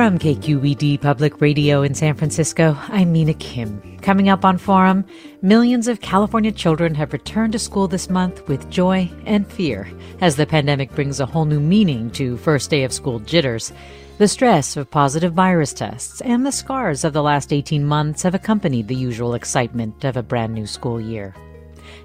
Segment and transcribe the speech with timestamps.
[0.00, 3.98] From KQED Public Radio in San Francisco, I'm Mina Kim.
[3.98, 5.04] Coming up on Forum,
[5.42, 9.92] millions of California children have returned to school this month with joy and fear
[10.22, 13.74] as the pandemic brings a whole new meaning to first day of school jitters.
[14.16, 18.34] The stress of positive virus tests and the scars of the last 18 months have
[18.34, 21.34] accompanied the usual excitement of a brand new school year.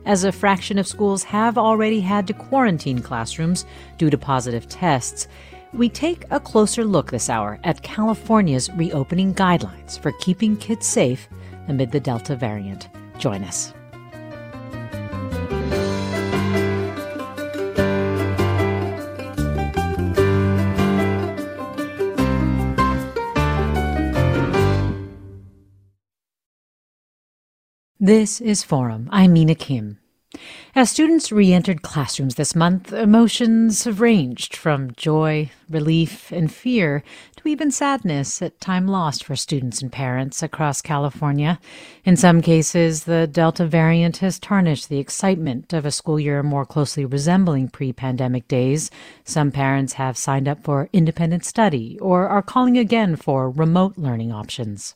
[0.06, 3.66] As a fraction of schools have already had to quarantine classrooms
[3.98, 5.30] due to positive tests,
[5.76, 11.28] we take a closer look this hour at California's reopening guidelines for keeping kids safe
[11.68, 12.88] amid the Delta variant.
[13.18, 13.74] Join us.
[28.00, 29.10] This is Forum.
[29.12, 29.98] I'm Mina Kim.
[30.78, 37.02] As students re entered classrooms this month, emotions have ranged from joy, relief, and fear
[37.38, 41.62] to even sadness at time lost for students and parents across California.
[42.04, 46.66] In some cases, the Delta variant has tarnished the excitement of a school year more
[46.66, 48.92] closely resembling pre pandemic days.
[49.24, 54.34] Some parents have signed up for independent study or are calling again for remote learning
[54.34, 54.96] options.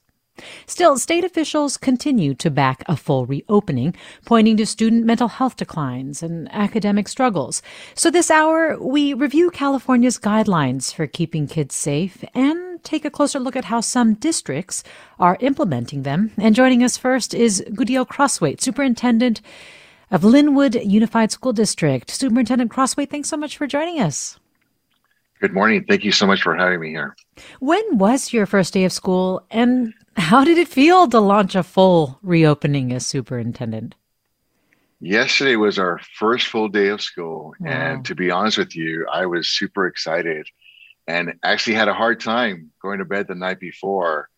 [0.65, 3.95] Still, state officials continue to back a full reopening,
[4.25, 7.61] pointing to student mental health declines and academic struggles.
[7.95, 13.39] So this hour, we review California's guidelines for keeping kids safe and take a closer
[13.39, 14.83] look at how some districts
[15.19, 16.31] are implementing them.
[16.37, 19.41] And joining us first is Gudiel Crosthwaite, Superintendent
[20.11, 22.09] of Lynwood Unified School District.
[22.09, 24.39] Superintendent Crosthwaite, thanks so much for joining us.
[25.39, 25.85] Good morning.
[25.87, 27.15] Thank you so much for having me here.
[27.59, 31.63] When was your first day of school and how did it feel to launch a
[31.63, 33.95] full reopening as superintendent?
[34.99, 37.53] Yesterday was our first full day of school.
[37.59, 37.69] Wow.
[37.69, 40.47] And to be honest with you, I was super excited
[41.07, 44.29] and actually had a hard time going to bed the night before.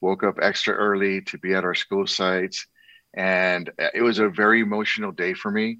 [0.00, 2.66] Woke up extra early to be at our school sites.
[3.12, 5.78] And it was a very emotional day for me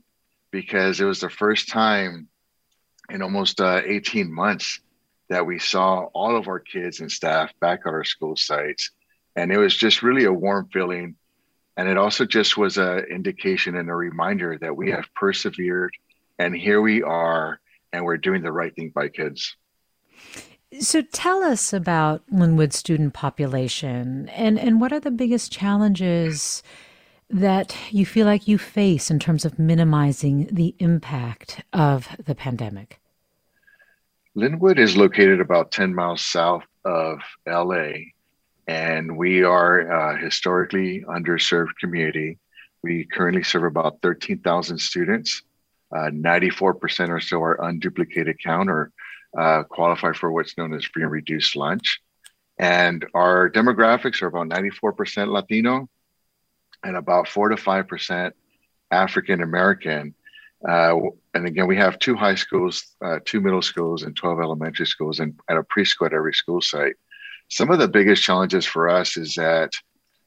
[0.50, 2.28] because it was the first time
[3.11, 4.81] in almost uh, 18 months
[5.28, 8.91] that we saw all of our kids and staff back at our school sites
[9.36, 11.16] and it was just really a warm feeling.
[11.76, 15.92] And it also just was an indication and a reminder that we have persevered
[16.38, 17.60] and here we are
[17.92, 19.56] and we're doing the right thing by kids.
[20.80, 26.62] So tell us about Lynwood student population and, and what are the biggest challenges
[27.30, 33.00] that you feel like you face in terms of minimizing the impact of the pandemic?
[34.36, 37.92] Lynwood is located about 10 miles south of LA
[38.66, 42.38] and we are a historically underserved community.
[42.82, 45.42] We currently serve about 13,000 students.
[45.94, 48.91] Uh, 94% or so are unduplicated count or
[49.38, 52.00] uh, qualify for what's known as free and reduced lunch.
[52.58, 55.88] And our demographics are about 94% Latino
[56.84, 58.32] and about 4 to 5%
[58.91, 60.14] African American.
[60.66, 60.96] Uh,
[61.34, 65.20] and again, we have two high schools, uh, two middle schools, and 12 elementary schools,
[65.20, 66.94] and, and a preschool at every school site
[67.49, 69.70] some of the biggest challenges for us is that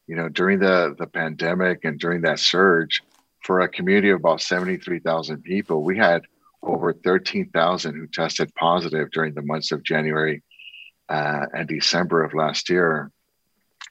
[0.08, 3.02] you know during the the pandemic and during that surge
[3.44, 6.24] for a community of about 73,000 people we had
[6.64, 10.44] over 13,000 who tested positive during the months of January
[11.08, 13.12] uh, and December of last year.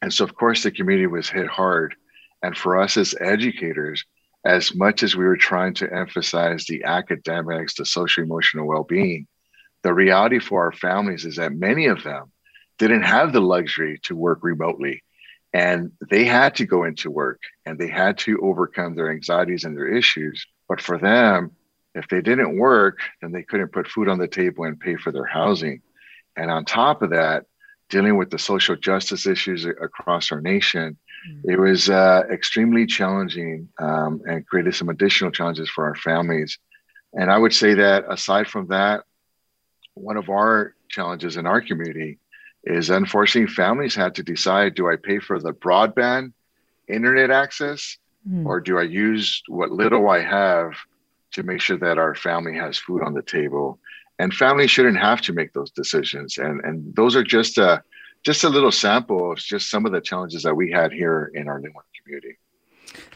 [0.02, 1.94] And so of course the community was hit hard.
[2.42, 4.04] And for us as educators
[4.44, 9.26] as much as we were trying to emphasize the academics the social emotional well-being
[9.82, 12.30] the reality for our families is that many of them
[12.78, 15.02] didn't have the luxury to work remotely
[15.52, 19.76] and they had to go into work and they had to overcome their anxieties and
[19.76, 21.52] their issues but for them
[21.96, 25.10] If they didn't work, then they couldn't put food on the table and pay for
[25.10, 25.80] their housing.
[26.36, 27.46] And on top of that,
[27.88, 30.98] dealing with the social justice issues across our nation,
[31.28, 31.50] mm-hmm.
[31.50, 36.58] it was uh, extremely challenging um, and created some additional challenges for our families.
[37.14, 39.04] And I would say that aside from that,
[39.94, 42.18] one of our challenges in our community
[42.66, 46.32] is unfortunately families had to decide do I pay for the broadband
[46.88, 47.96] internet access
[48.28, 48.44] mm.
[48.44, 50.72] or do I use what little I have
[51.32, 53.78] to make sure that our family has food on the table?
[54.18, 56.38] And families shouldn't have to make those decisions.
[56.38, 57.82] And and those are just a
[58.24, 61.48] just a little sample of just some of the challenges that we had here in
[61.48, 62.38] our Lynwood community.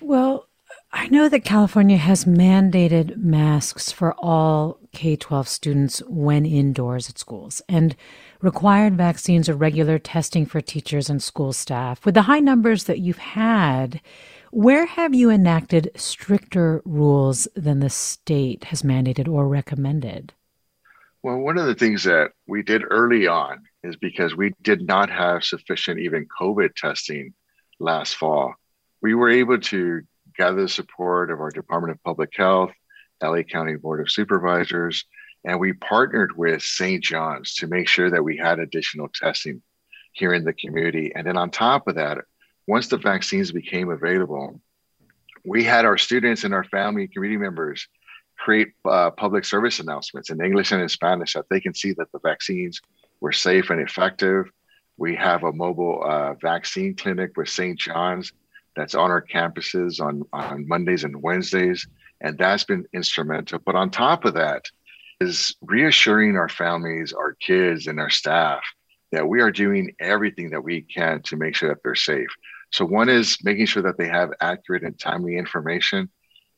[0.01, 0.47] Well,
[0.93, 7.19] I know that California has mandated masks for all K 12 students when indoors at
[7.19, 7.97] schools and
[8.43, 12.05] required vaccines or regular testing for teachers and school staff.
[12.05, 14.01] With the high numbers that you've had,
[14.51, 20.33] where have you enacted stricter rules than the state has mandated or recommended?
[21.23, 25.11] Well, one of the things that we did early on is because we did not
[25.11, 27.35] have sufficient even COVID testing
[27.79, 28.55] last fall.
[29.03, 30.03] We were able to
[30.37, 32.73] gather the support of our Department of Public Health,
[33.23, 35.05] LA County Board of Supervisors,
[35.45, 37.03] and we partnered with St.
[37.03, 39.63] John's to make sure that we had additional testing
[40.13, 41.13] here in the community.
[41.15, 42.19] And then on top of that,
[42.67, 44.61] once the vaccines became available,
[45.45, 47.89] we had our students and our family and community members
[48.37, 52.11] create uh, public service announcements in English and in Spanish that they can see that
[52.13, 52.81] the vaccines
[53.21, 54.51] were safe and effective.
[54.97, 57.79] We have a mobile uh, vaccine clinic with St.
[57.79, 58.33] John's
[58.77, 61.87] that's on our campuses on, on Mondays and Wednesdays.
[62.21, 63.59] And that's been instrumental.
[63.65, 64.71] But on top of that
[65.21, 68.63] is reassuring our families, our kids, and our staff
[69.13, 72.29] that we are doing everything that we can to make sure that they're safe.
[72.73, 76.09] So, one is making sure that they have accurate and timely information,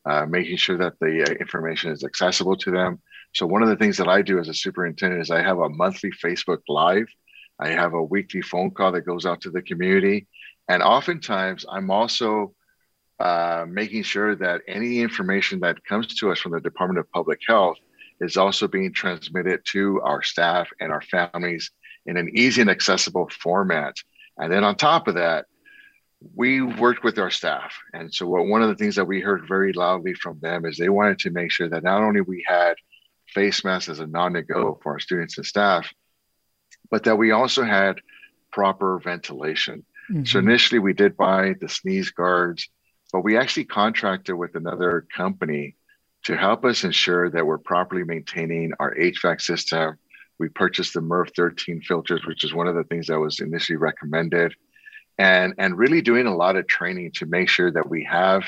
[0.04, 3.00] uh, making sure that the uh, information is accessible to them.
[3.34, 5.70] So, one of the things that I do as a superintendent is I have a
[5.70, 7.08] monthly Facebook Live.
[7.58, 10.26] I have a weekly phone call that goes out to the community.
[10.68, 12.54] And oftentimes, I'm also
[13.18, 17.40] uh, making sure that any information that comes to us from the Department of Public
[17.46, 17.78] Health
[18.22, 21.70] is also being transmitted to our staff and our families
[22.06, 23.94] in an easy and accessible format.
[24.38, 25.46] And then on top of that,
[26.34, 27.74] we worked with our staff.
[27.92, 30.76] And so what, one of the things that we heard very loudly from them is
[30.76, 32.74] they wanted to make sure that not only we had
[33.26, 35.92] face masks as a non-nego for our students and staff,
[36.90, 38.00] but that we also had
[38.52, 39.84] proper ventilation.
[40.10, 40.24] Mm-hmm.
[40.24, 42.68] So initially we did buy the sneeze guards,
[43.12, 45.76] but we actually contracted with another company
[46.24, 49.96] to help us ensure that we're properly maintaining our HVAC system.
[50.38, 53.76] We purchased the MERV 13 filters, which is one of the things that was initially
[53.76, 54.54] recommended,
[55.18, 58.44] and, and really doing a lot of training to make sure that we have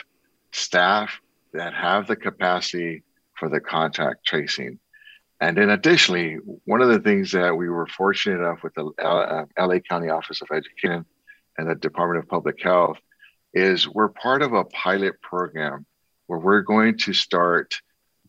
[0.52, 1.20] staff
[1.52, 3.02] that have the capacity
[3.38, 4.78] for the contact tracing.
[5.40, 8.90] And then additionally, one of the things that we were fortunate enough with the
[9.58, 11.04] LA uh, County Office of Education
[11.58, 12.98] and the Department of Public Health
[13.52, 15.86] is we're part of a pilot program
[16.26, 17.74] where we're going to start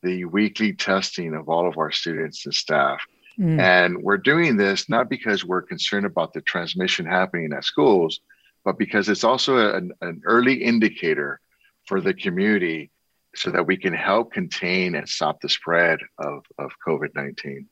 [0.03, 3.01] the weekly testing of all of our students and staff.
[3.39, 3.59] Mm.
[3.59, 8.21] And we're doing this not because we're concerned about the transmission happening at schools,
[8.63, 11.39] but because it's also an, an early indicator
[11.85, 12.91] for the community
[13.35, 17.67] so that we can help contain and stop the spread of, of COVID 19.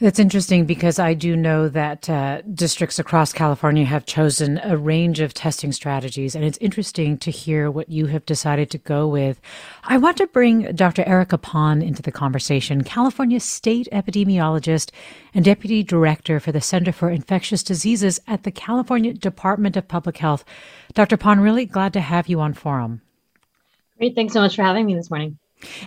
[0.00, 5.18] That's interesting because I do know that uh, districts across California have chosen a range
[5.18, 9.40] of testing strategies, and it's interesting to hear what you have decided to go with.
[9.82, 11.02] I want to bring Dr.
[11.02, 14.92] Erica Pan into the conversation, California state epidemiologist
[15.34, 20.18] and deputy director for the Center for Infectious Diseases at the California Department of Public
[20.18, 20.44] Health.
[20.94, 21.16] Dr.
[21.16, 23.02] Pan, really glad to have you on Forum.
[23.96, 24.14] Great.
[24.14, 25.40] Thanks so much for having me this morning.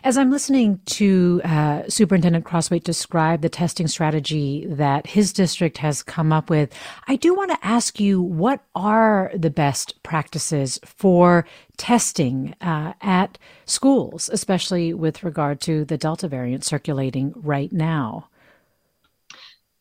[0.04, 6.04] As I'm listening to uh, Superintendent Crosthwaite describe the testing strategy that his district has
[6.04, 6.74] come up with,
[7.08, 11.46] I do want to ask you what are the best practices for
[11.78, 18.28] testing uh, at schools, especially with regard to the Delta variant circulating right now?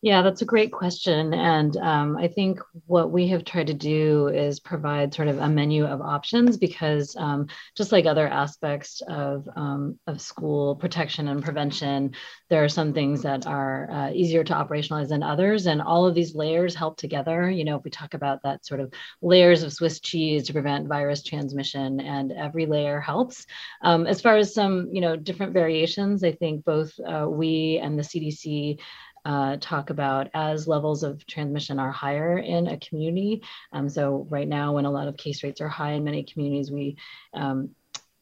[0.02, 1.34] Yeah, that's a great question.
[1.34, 5.48] And um, I think what we have tried to do is provide sort of a
[5.48, 11.44] menu of options because um, just like other aspects of, um, of school protection and
[11.44, 12.14] prevention,
[12.48, 15.66] there are some things that are uh, easier to operationalize than others.
[15.66, 17.50] And all of these layers help together.
[17.50, 20.88] You know, if we talk about that sort of layers of Swiss cheese to prevent
[20.88, 23.44] virus transmission, and every layer helps.
[23.82, 27.98] Um, as far as some, you know, different variations, I think both uh, we and
[27.98, 28.78] the CDC
[29.24, 33.42] uh, talk about as levels of transmission are higher in a community.
[33.72, 36.70] Um, so right now, when a lot of case rates are high in many communities,
[36.70, 36.96] we
[37.34, 37.70] um,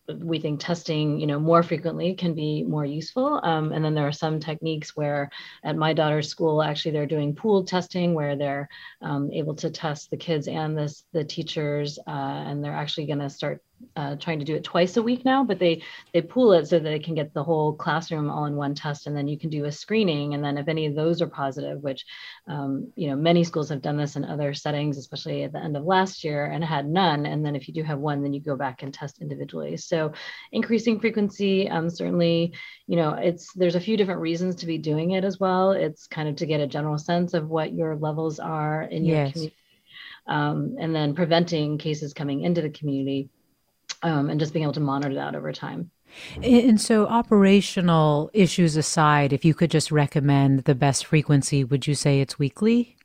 [0.08, 3.40] we think testing, you know, more frequently can be more useful.
[3.42, 5.30] Um, and then there are some techniques where,
[5.62, 8.70] at my daughter's school, actually they're doing pooled testing where they're
[9.02, 12.10] um, able to test the kids and the the teachers, uh,
[12.46, 13.62] and they're actually going to start
[13.96, 15.82] uh, trying to do it twice a week now, but they
[16.12, 19.06] they pool it so that they can get the whole classroom all in one test,
[19.06, 20.34] and then you can do a screening.
[20.34, 22.04] And then if any of those are positive, which
[22.46, 25.76] um, you know many schools have done this in other settings, especially at the end
[25.76, 27.26] of last year, and had none.
[27.26, 29.76] And then if you do have one, then you go back and test individually.
[29.76, 30.12] So
[30.52, 32.54] increasing frequency, um, certainly,
[32.86, 35.72] you know, it's there's a few different reasons to be doing it as well.
[35.72, 39.30] It's kind of to get a general sense of what your levels are in your
[39.30, 39.56] community.
[40.26, 43.30] Um, and then preventing cases coming into the community
[44.02, 45.90] um, and just being able to monitor that over time.
[46.42, 51.94] And so, operational issues aside, if you could just recommend the best frequency, would you
[51.94, 52.96] say it's weekly?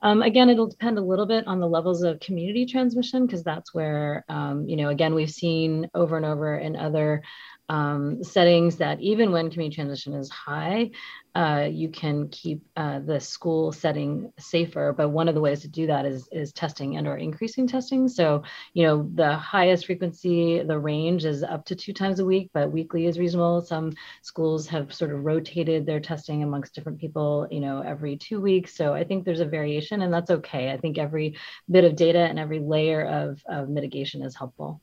[0.00, 3.74] Um, again, it'll depend a little bit on the levels of community transmission because that's
[3.74, 7.22] where, um, you know, again, we've seen over and over in other
[7.68, 10.90] um, settings that even when community transition is high,
[11.38, 14.92] uh, you can keep uh, the school setting safer.
[14.92, 18.08] But one of the ways to do that is is testing and or increasing testing.
[18.08, 18.42] So
[18.74, 22.72] you know the highest frequency, the range is up to two times a week, but
[22.72, 23.60] weekly is reasonable.
[23.60, 23.92] Some
[24.22, 28.74] schools have sort of rotated their testing amongst different people, you know, every two weeks.
[28.74, 30.72] So I think there's a variation, and that's okay.
[30.72, 31.36] I think every
[31.70, 34.80] bit of data and every layer of, of mitigation is helpful.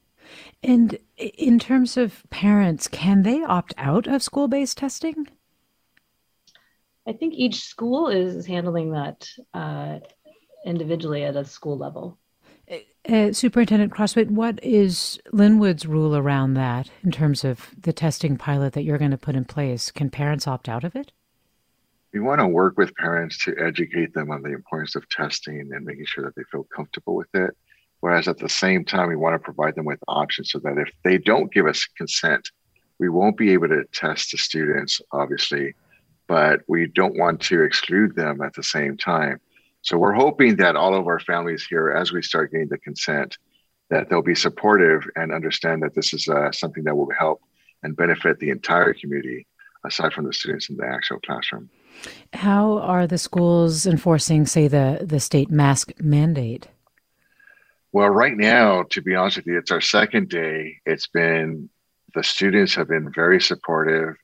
[0.64, 5.28] And in terms of parents, can they opt out of school based testing?
[7.08, 10.00] I think each school is handling that uh,
[10.66, 12.18] individually at a school level.
[12.70, 18.38] Uh, uh Superintendent Crosthwaite, what is Lynwood's rule around that in terms of the testing
[18.38, 19.92] pilot that you're going to put in place?
[19.92, 21.12] Can parents opt out of it?
[22.12, 25.86] We want to work with parents to educate them on the importance of testing and
[25.86, 27.52] making sure that they feel comfortable with it.
[28.00, 30.90] Whereas at the same time, we want to provide them with options so that if
[31.04, 32.50] they don't give us consent,
[33.00, 35.76] we won't be able to test the students, obviously,
[36.27, 39.39] but we don't want to exclude them at the same time.
[39.82, 43.38] So we're hoping that all of our families here, as we start getting the consent,
[43.89, 47.41] that they'll be supportive and understand that this is uh, something that will help
[47.84, 49.46] and benefit the entire community,
[49.86, 51.70] aside from the students in the actual classroom.
[52.34, 56.67] How are the schools enforcing, say, the, the state mask mandate?
[57.91, 60.82] Well, right now, to be honest with you, it's our second day.
[60.86, 61.70] It's been,
[62.15, 64.15] the students have been very supportive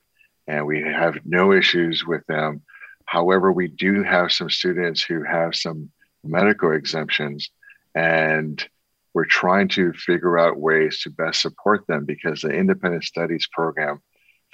[0.46, 2.62] and we have no issues with them.
[3.06, 5.90] However, we do have some students who have some
[6.24, 7.50] medical exemptions
[7.94, 8.66] and
[9.14, 14.00] we're trying to figure out ways to best support them because the independent studies program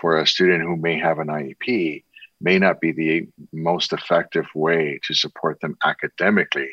[0.00, 2.04] for a student who may have an IEP
[2.40, 6.70] may not be the most effective way to support them academically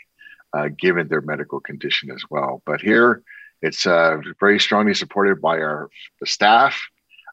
[0.56, 2.62] uh, given their medical condition as well.
[2.66, 3.24] But here,
[3.62, 5.90] it's uh, very strongly supported by our
[6.24, 6.80] staff,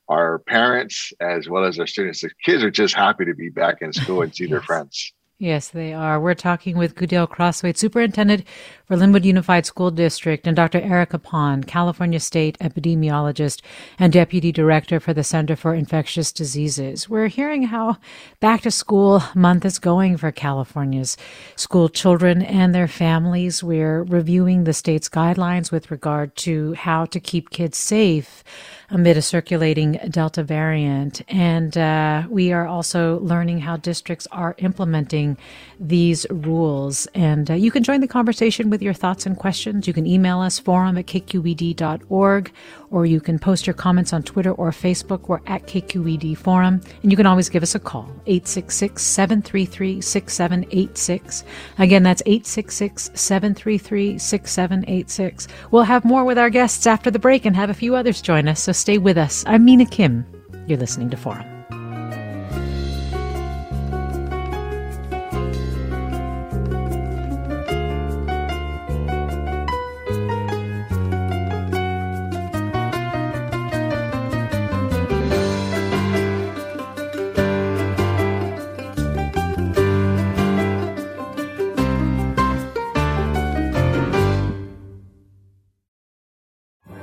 [0.09, 2.21] our parents, as well as our students.
[2.21, 5.13] The kids are just happy to be back in school and see their friends.
[5.43, 6.21] Yes, they are.
[6.21, 8.45] We're talking with Gudiel Crosthwaite Superintendent
[8.85, 10.81] for Lynwood Unified School District, and Dr.
[10.81, 13.61] Erica Pan, California State epidemiologist
[13.99, 17.09] and Deputy Director for the Center for Infectious Diseases.
[17.09, 17.97] We're hearing how
[18.39, 21.17] back to school month is going for California's
[21.57, 23.65] school children and their families.
[23.65, 28.45] We're reviewing the state's guidelines with regard to how to keep kids safe
[28.93, 31.23] amid a circulating Delta variant.
[31.27, 35.39] And uh, we are also learning how districts are implementing
[35.81, 37.07] these rules.
[37.15, 39.89] And uh, you can join the conversation with your thoughts and questions.
[39.89, 42.53] You can email us forum at kqed.org
[42.93, 45.29] or you can post your comments on Twitter or Facebook.
[45.29, 46.81] We're at KQED Forum.
[47.03, 51.45] And you can always give us a call, 866 733 6786.
[51.79, 55.49] Again, that's 866 733 6786.
[55.71, 58.47] We'll have more with our guests after the break and have a few others join
[58.47, 59.43] us, so stay with us.
[59.47, 60.25] I'm Mina Kim.
[60.67, 61.52] You're listening to Forum.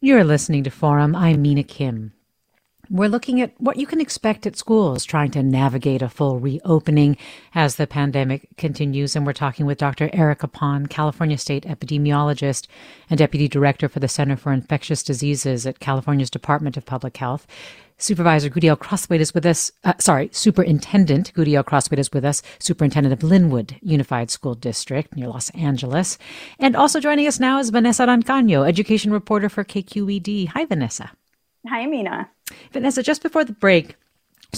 [0.00, 1.16] You're listening to Forum.
[1.16, 2.12] I'm Mina Kim.
[2.88, 7.16] We're looking at what you can expect at schools trying to navigate a full reopening
[7.52, 9.16] as the pandemic continues.
[9.16, 10.08] And we're talking with Dr.
[10.12, 12.68] Erica Pan, California State epidemiologist
[13.10, 17.48] and deputy director for the Center for Infectious Diseases at California's Department of Public Health.
[17.98, 19.72] Supervisor Gudiel Crosthwaite is with us.
[19.82, 25.26] Uh, sorry, Superintendent Gudiel Crosthwaite is with us, Superintendent of Lynwood Unified School District near
[25.26, 26.16] Los Angeles.
[26.60, 30.48] And also joining us now is Vanessa Rancaño, education reporter for KQED.
[30.48, 31.10] Hi, Vanessa.
[31.66, 32.30] Hi, Amina.
[32.72, 33.96] Vanessa, just before the break,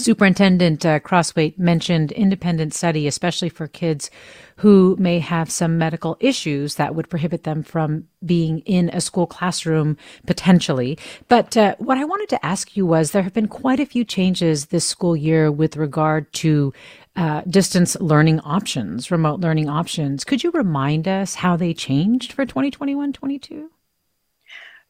[0.01, 4.09] Superintendent uh, Crosthwaite mentioned independent study, especially for kids
[4.57, 9.25] who may have some medical issues that would prohibit them from being in a school
[9.25, 10.97] classroom potentially.
[11.27, 14.05] But uh, what I wanted to ask you was there have been quite a few
[14.05, 16.73] changes this school year with regard to
[17.15, 20.23] uh, distance learning options, remote learning options.
[20.23, 23.69] Could you remind us how they changed for 2021 22?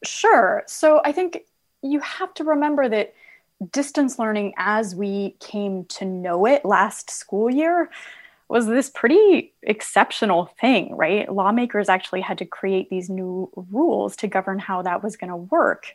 [0.04, 0.62] Sure.
[0.66, 1.40] So I think
[1.82, 3.14] you have to remember that
[3.70, 7.90] distance learning as we came to know it last school year
[8.48, 11.32] was this pretty exceptional thing, right?
[11.32, 15.36] Lawmakers actually had to create these new rules to govern how that was going to
[15.36, 15.94] work.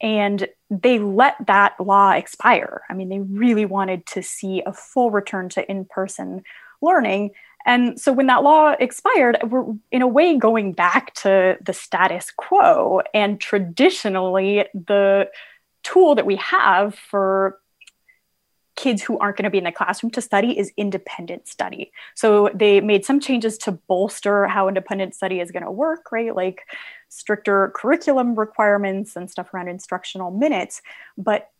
[0.00, 2.82] And they let that law expire.
[2.88, 6.42] I mean, they really wanted to see a full return to in person
[6.80, 7.32] learning.
[7.66, 12.30] And so when that law expired, we're in a way going back to the status
[12.34, 13.02] quo.
[13.12, 15.28] And traditionally, the
[15.82, 17.58] tool that we have for
[18.80, 21.92] kids who aren't going to be in the classroom to study is independent study.
[22.14, 26.34] So they made some changes to bolster how independent study is going to work, right?
[26.34, 26.62] Like
[27.08, 30.80] stricter curriculum requirements and stuff around instructional minutes.
[31.18, 31.50] But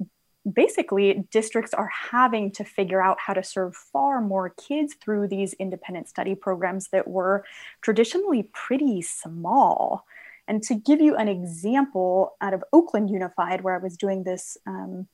[0.50, 5.52] basically, districts are having to figure out how to serve far more kids through these
[5.54, 7.44] independent study programs that were
[7.82, 10.06] traditionally pretty small.
[10.50, 14.56] And to give you an example out of Oakland Unified, where I was doing this
[14.66, 15.06] um,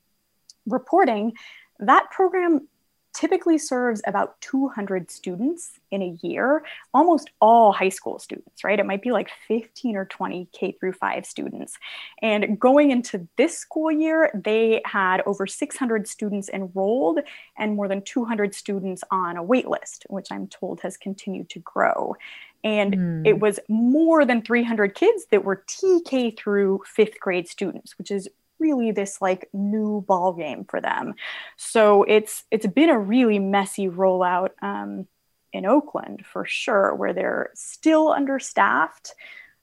[0.65, 1.35] reporting,
[1.79, 2.69] that program
[3.17, 8.79] typically serves about 200 students in a year, almost all high school students, right?
[8.79, 11.79] It might be like 15 or 20 K through 5 students.
[12.21, 17.21] And going into this school year, they had over 600 students enrolled
[17.57, 21.59] and more than 200 students on a wait list, which I'm told has continued to
[21.61, 22.17] grow.
[22.65, 23.27] And mm.
[23.27, 28.29] it was more than 300 kids that were TK through fifth grade students, which is
[28.59, 31.15] really this like new ball game for them.
[31.57, 35.07] So it's it's been a really messy rollout um,
[35.53, 39.15] in Oakland for sure, where they're still understaffed.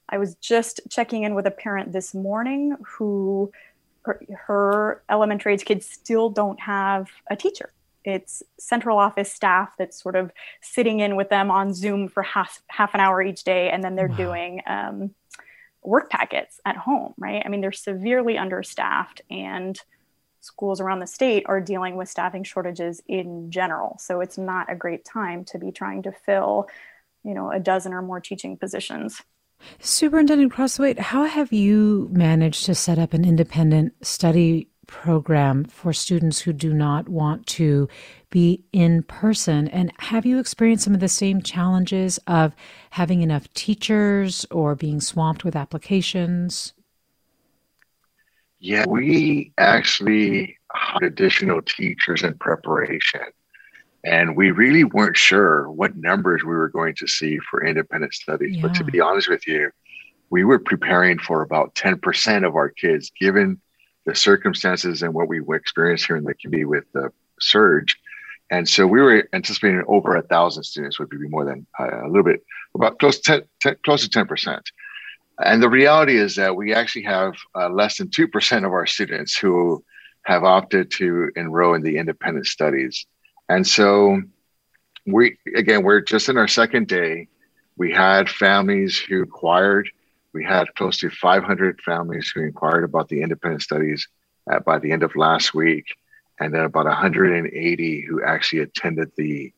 [0.08, 3.50] I was just checking in with a parent this morning who
[4.02, 7.72] her, her elementary age kids still don't have a teacher.
[8.04, 10.30] It's central office staff that's sort of
[10.60, 13.96] sitting in with them on Zoom for half half an hour each day, and then
[13.96, 14.16] they're wow.
[14.16, 15.14] doing um,
[15.84, 17.42] work packets at home, right?
[17.44, 19.78] I mean, they're severely understaffed and
[20.40, 23.96] schools around the state are dealing with staffing shortages in general.
[23.98, 26.68] So it's not a great time to be trying to fill,
[27.22, 29.22] you know, a dozen or more teaching positions.
[29.78, 36.40] Superintendent Crosthwaite, how have you managed to set up an independent study program for students
[36.40, 37.88] who do not want to
[38.30, 39.68] be in person.
[39.68, 42.54] And have you experienced some of the same challenges of
[42.90, 46.72] having enough teachers or being swamped with applications?
[48.58, 53.20] Yeah, we actually had additional teachers in preparation.
[54.04, 58.56] And we really weren't sure what numbers we were going to see for independent studies.
[58.56, 58.62] Yeah.
[58.62, 59.70] But to be honest with you,
[60.30, 63.60] we were preparing for about 10% of our kids, given
[64.06, 67.96] the circumstances and what we experienced here in the community with the surge.
[68.50, 72.08] And so we were anticipating over a thousand students would be more than uh, a
[72.08, 74.60] little bit about close to 10, close to 10%.
[75.38, 79.36] And the reality is that we actually have uh, less than 2% of our students
[79.36, 79.82] who
[80.22, 83.06] have opted to enroll in the independent studies.
[83.48, 84.22] And so
[85.06, 87.28] we, again, we're just in our second day.
[87.76, 89.90] We had families who inquired
[90.34, 94.08] we had close to 500 families who inquired about the independent studies
[94.50, 95.86] uh, by the end of last week,
[96.40, 99.52] and then about 180 who actually attended the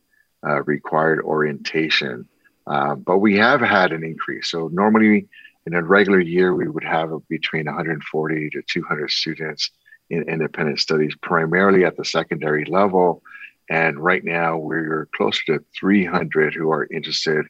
[0.47, 2.29] uh, required orientation.
[2.67, 4.51] Uh, but we have had an increase.
[4.51, 5.27] So normally
[5.65, 9.71] in a regular year, we would have between 140 to 200 students
[10.09, 13.21] in independent studies, primarily at the secondary level.
[13.69, 17.47] And right now, we're closer to 300 who are interested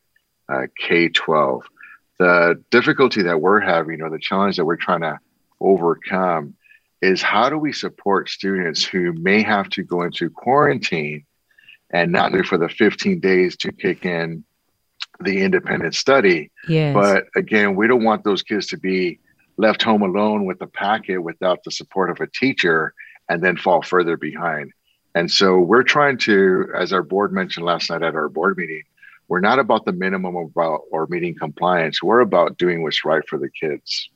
[0.49, 1.63] uh, K 12
[2.19, 5.19] the difficulty that we're having or the challenge that we're trying to
[5.59, 6.55] overcome
[7.01, 11.23] is how do we support students who may have to go into quarantine
[11.91, 14.43] and not only for the 15 days to kick in
[15.19, 16.93] the independent study yes.
[16.93, 19.19] but again we don't want those kids to be
[19.57, 22.93] left home alone with a packet without the support of a teacher
[23.29, 24.71] and then fall further behind.
[25.15, 28.83] And so we're trying to, as our board mentioned last night at our board meeting,
[29.27, 32.01] we're not about the minimum about or meeting compliance.
[32.01, 34.09] We're about doing what's right for the kids.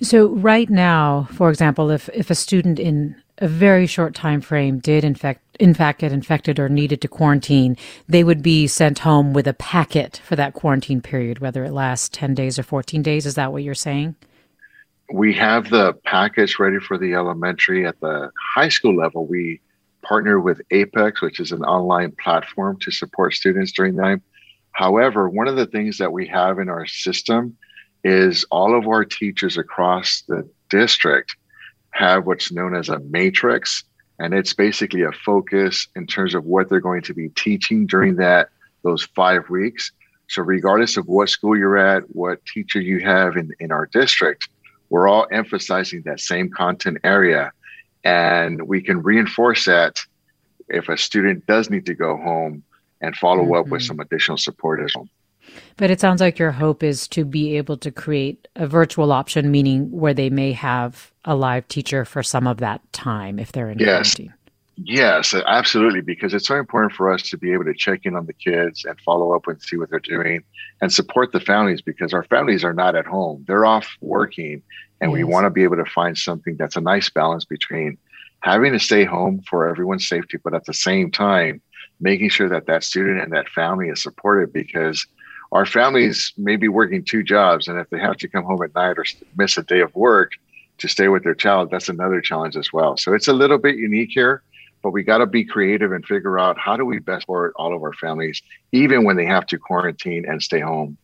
[0.00, 4.78] So right now, for example, if if a student in a very short time frame
[4.78, 7.76] did infect in fact get infected or needed to quarantine,
[8.08, 12.08] they would be sent home with a packet for that quarantine period, whether it lasts
[12.10, 13.26] 10 days or 14 days.
[13.26, 14.14] Is that what you're saying?
[15.12, 17.86] We have the packets ready for the elementary.
[17.86, 19.60] At the high school level, we
[20.02, 24.20] partner with Apex, which is an online platform to support students during that.
[24.72, 27.56] However, one of the things that we have in our system
[28.04, 31.36] is all of our teachers across the district
[31.90, 33.84] have what's known as a matrix
[34.18, 38.16] and it's basically a focus in terms of what they're going to be teaching during
[38.16, 38.48] that
[38.82, 39.92] those five weeks
[40.28, 44.48] so regardless of what school you're at what teacher you have in, in our district
[44.88, 47.52] we're all emphasizing that same content area
[48.04, 50.00] and we can reinforce that
[50.68, 52.62] if a student does need to go home
[53.00, 53.54] and follow mm-hmm.
[53.54, 53.88] up with mm-hmm.
[53.88, 55.08] some additional support as well
[55.76, 59.50] but it sounds like your hope is to be able to create a virtual option,
[59.50, 63.70] meaning where they may have a live teacher for some of that time if they're
[63.70, 64.14] in yes.
[64.14, 64.34] quarantine.
[64.76, 66.00] Yes, absolutely.
[66.00, 68.84] Because it's so important for us to be able to check in on the kids
[68.84, 70.42] and follow up and see what they're doing
[70.80, 73.44] and support the families because our families are not at home.
[73.46, 74.62] They're off working.
[75.00, 75.18] And yes.
[75.18, 77.98] we want to be able to find something that's a nice balance between
[78.40, 81.60] having to stay home for everyone's safety, but at the same time,
[82.00, 85.06] making sure that that student and that family is supported because
[85.52, 88.74] our families may be working two jobs, and if they have to come home at
[88.74, 89.04] night or
[89.36, 90.32] miss a day of work
[90.78, 92.96] to stay with their child, that's another challenge as well.
[92.96, 94.42] So it's a little bit unique here,
[94.82, 97.74] but we got to be creative and figure out how do we best support all
[97.74, 98.42] of our families,
[98.72, 100.98] even when they have to quarantine and stay home.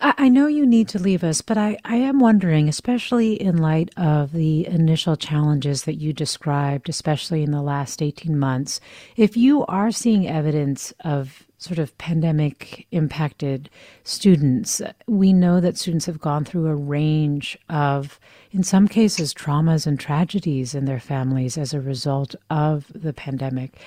[0.00, 3.90] I know you need to leave us, but I, I am wondering, especially in light
[3.96, 8.80] of the initial challenges that you described, especially in the last 18 months,
[9.16, 13.68] if you are seeing evidence of sort of pandemic impacted
[14.04, 18.20] students, we know that students have gone through a range of,
[18.56, 23.78] in some cases, traumas and tragedies in their families as a result of the pandemic.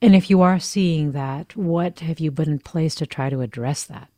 [0.00, 3.42] And if you are seeing that, what have you put in place to try to
[3.42, 4.08] address that?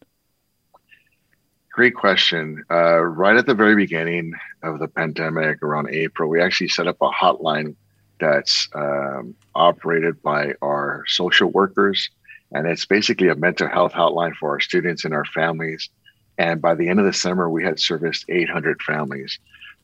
[1.73, 2.65] Great question.
[2.71, 6.99] Uh, right at the very beginning of the pandemic, around April, we actually set up
[7.01, 7.75] a hotline
[8.21, 12.11] that's um, operated by our social workers
[12.53, 15.91] and it's basically a mental health hotline for our students and our families.
[16.39, 19.41] And by the end of the summer, we had serviced 800 families.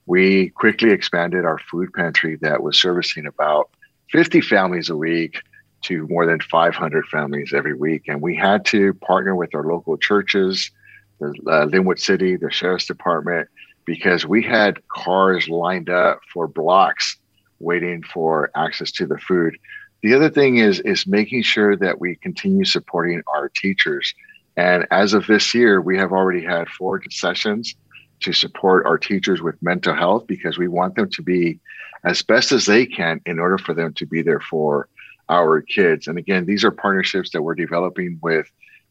[0.07, 3.71] We quickly expanded our food pantry that was servicing about
[4.11, 5.43] 50 families a week
[5.83, 8.05] to more than 500 families every week.
[8.09, 10.71] And we had to partner with our local churches,
[11.19, 13.49] the uh, Lynwood City, the Sheriff's Department,
[13.85, 17.17] because we had cars lined up for blocks
[17.59, 19.57] waiting for access to the food.
[20.03, 24.15] The other thing is is making sure that we continue supporting our teachers.
[24.57, 27.75] And as of this year, we have already had four sessions
[28.23, 31.61] to support our teachers with mental health because we want them to be
[32.05, 34.89] as best as they can in order for them to be there for
[35.29, 36.07] our kids.
[36.09, 38.51] And again, these are partnerships that we're developing with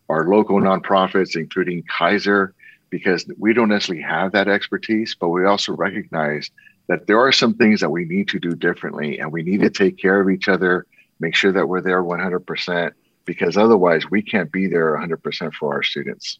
[0.09, 2.53] our local nonprofits, including Kaiser,
[2.89, 6.51] because we don't necessarily have that expertise, but we also recognize
[6.87, 9.69] that there are some things that we need to do differently and we need to
[9.69, 10.85] take care of each other
[11.21, 12.91] make sure that we're there 100%
[13.25, 16.39] because otherwise we can't be there 100% for our students.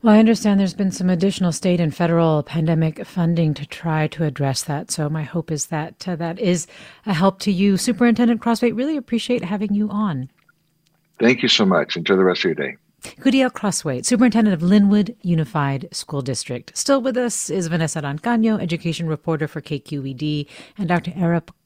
[0.00, 4.22] Well, I understand there's been some additional state and federal pandemic funding to try to
[4.22, 4.92] address that.
[4.92, 6.68] So my hope is that uh, that is
[7.04, 7.76] a help to you.
[7.76, 8.76] Superintendent Crosthwaite.
[8.76, 10.30] really appreciate having you on.
[11.18, 11.96] Thank you so much.
[11.96, 12.76] Enjoy the rest of your day.
[13.02, 16.76] Gudiel Crosthwaite, Superintendent of Lynwood Unified School District.
[16.76, 21.12] Still with us is Vanessa Rancaño, Education Reporter for KQED, and Dr.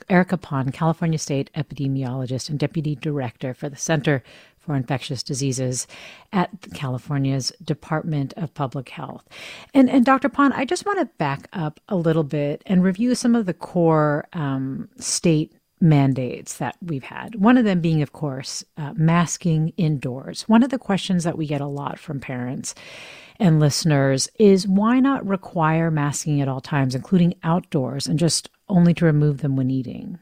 [0.08, 4.22] Erica Pan, California State Epidemiologist and Deputy Director for the Center
[4.58, 5.86] for Infectious Diseases
[6.32, 9.28] at California's Department of Public Health.
[9.74, 10.28] And, and Dr.
[10.28, 13.54] Pan, I just want to back up a little bit and review some of the
[13.54, 17.34] core um, state mandates that we've had.
[17.34, 20.42] One of them being, of course, uh, masking indoors.
[20.42, 22.74] One of the questions that we get a lot from parents
[23.42, 28.94] and listeners is why not require masking at all times, including outdoors, and just only
[28.94, 30.20] to remove them when eating?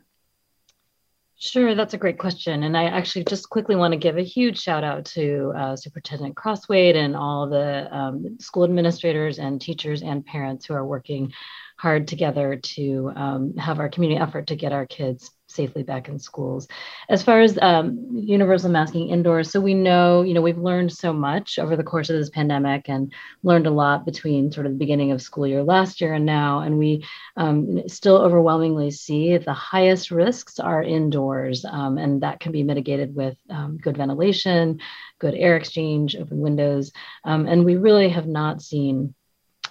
[1.37, 2.62] Sure, that's a great question.
[2.62, 6.35] And I actually just quickly want to give a huge shout out to uh, Superintendent
[6.35, 11.33] Crosthwaite and all the um, school administrators and teachers and parents who are working
[11.81, 16.19] hard together to um, have our community effort to get our kids safely back in
[16.19, 16.69] schools.
[17.09, 21.11] as far as um, universal masking indoors, so we know, you know, we've learned so
[21.11, 23.12] much over the course of this pandemic and
[23.43, 26.61] learned a lot between sort of the beginning of school year last year and now.
[26.61, 27.07] And we
[27.38, 33.14] um, still overwhelmingly see the highest risks are indoors, um, and that can be mitigated
[33.14, 34.81] with um, good ventilation,
[35.19, 36.93] good air exchange, open windows.
[37.25, 39.14] Um, and we really have not seen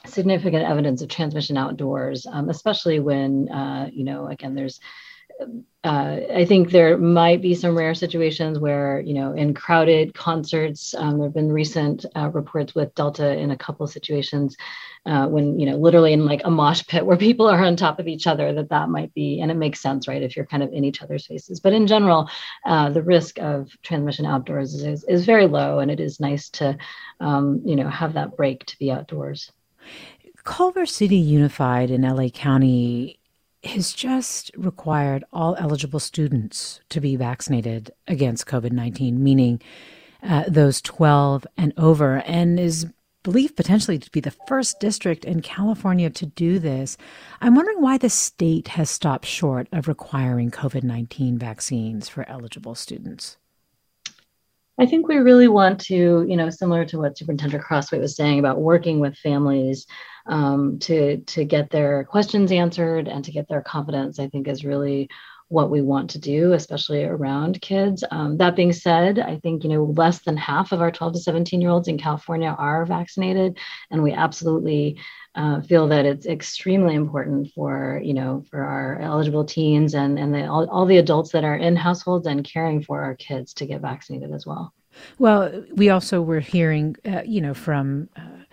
[0.10, 4.80] significant evidence of transmission outdoors, um, especially when, uh, you know, again, there's
[5.86, 10.94] uh, I think there might be some rare situations where, you know, in crowded concerts,
[10.94, 14.58] um, there have been recent uh, reports with Delta in a couple of situations
[15.06, 17.98] uh, when, you know, literally in like a mosh pit where people are on top
[17.98, 20.64] of each other, that that might be, and it makes sense, right, if you're kind
[20.64, 21.62] of in each other's faces.
[21.62, 22.30] But in general,
[22.66, 26.78] uh, the risk of transmission outdoors is, is very low, and it is nice to,
[27.22, 29.50] um, you know, have that break to be outdoors.
[30.44, 33.20] Culver City Unified in LA County
[33.64, 39.62] has just required all eligible students to be vaccinated against COVID 19, meaning
[40.24, 42.88] uh, those 12 and over, and is
[43.24, 46.98] believed potentially to be the first district in California to do this.
[47.42, 52.76] I'm wondering why the state has stopped short of requiring COVID 19 vaccines for eligible
[52.76, 53.38] students.
[54.80, 58.40] I think we really want to, you know, similar to what Superintendent Crosthwaite was saying
[58.40, 59.86] about working with families
[60.26, 64.20] um, to to get their questions answered and to get their confidence.
[64.20, 65.10] I think is really
[65.50, 68.04] what we want to do, especially around kids.
[68.12, 71.20] Um, that being said, I think you know less than half of our 12 to
[71.20, 73.58] 17 year olds in California are vaccinated,
[73.92, 74.98] and we absolutely
[75.40, 80.34] uh, feel that it's extremely important for you know for our eligible teens and and
[80.34, 83.66] the, all, all the adults that are in households and caring for our kids to
[83.66, 84.74] get vaccinated as well.
[85.18, 88.44] Well, we also were hearing, uh, you know, from uh,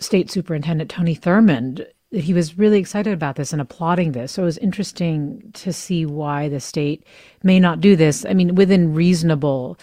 [0.00, 4.32] State Superintendent Tony Thurmond that he was really excited about this and applauding this.
[4.32, 7.04] So it was interesting to see why the state
[7.42, 8.24] may not do this.
[8.24, 9.78] I mean, within reasonable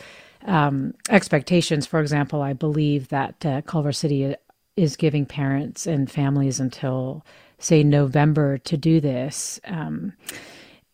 [0.45, 1.86] um, expectations.
[1.86, 4.36] For example, I believe that uh, Culver City
[4.75, 7.25] is giving parents and families until,
[7.59, 9.59] say, November to do this.
[9.65, 10.13] Um,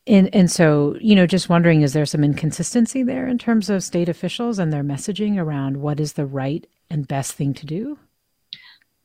[0.08, 3.84] and and so, you know, just wondering, is there some inconsistency there in terms of
[3.84, 8.00] state officials and their messaging around what is the right and best thing to do?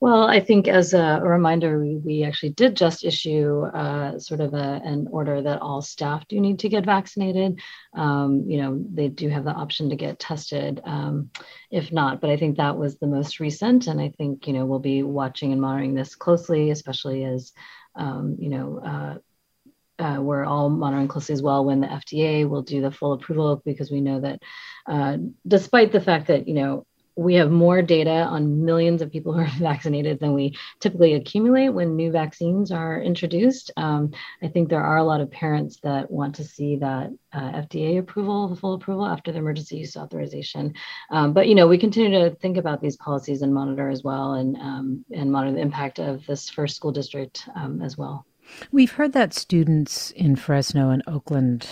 [0.04, 4.82] Well, I think as a, reminder, we, actually did just issue uh, sort of a,
[4.84, 7.58] an order that all staff do need to get vaccinated.
[7.94, 11.30] Um, you know, they do have the option to get tested um,
[11.70, 13.86] if not, but I think that was the most recent.
[13.86, 17.52] And I think, you know, we'll be watching and monitoring this closely, especially as,
[17.96, 22.60] um, you know, uh, uh, we're all monitoring closely as well when the FDA will
[22.60, 24.42] do the full approval because we know that
[24.86, 25.16] uh,
[25.48, 26.84] despite the fact that you know
[27.16, 31.70] we have more data on millions of people who are vaccinated than we typically accumulate
[31.70, 33.70] when new vaccines are introduced.
[33.76, 37.62] Um, I think there are a lot of parents that want to see that uh,
[37.62, 40.74] FDA approval, the full approval after the emergency use authorization.
[41.10, 44.34] Um, but you know, we continue to think about these policies and monitor as well,
[44.34, 48.26] and um, and monitor the impact of this first school district um, as well.
[48.72, 51.66] We've heard that students in Fresno and Oakland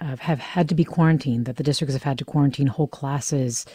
[0.00, 3.66] uh, have had to be quarantined, that the districts have had to quarantine whole classes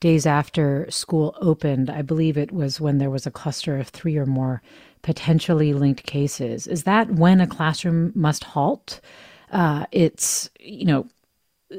[0.00, 1.90] days after school opened.
[1.90, 4.62] I believe it was when there was a cluster of three or more
[5.02, 6.66] potentially linked cases.
[6.66, 9.00] Is that when a classroom must halt?
[9.52, 11.06] Uh, it's, you know,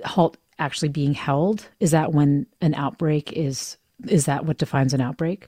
[0.06, 1.68] halt actually being held?
[1.80, 3.78] Is that when an outbreak is,
[4.08, 5.48] is that what defines an outbreak?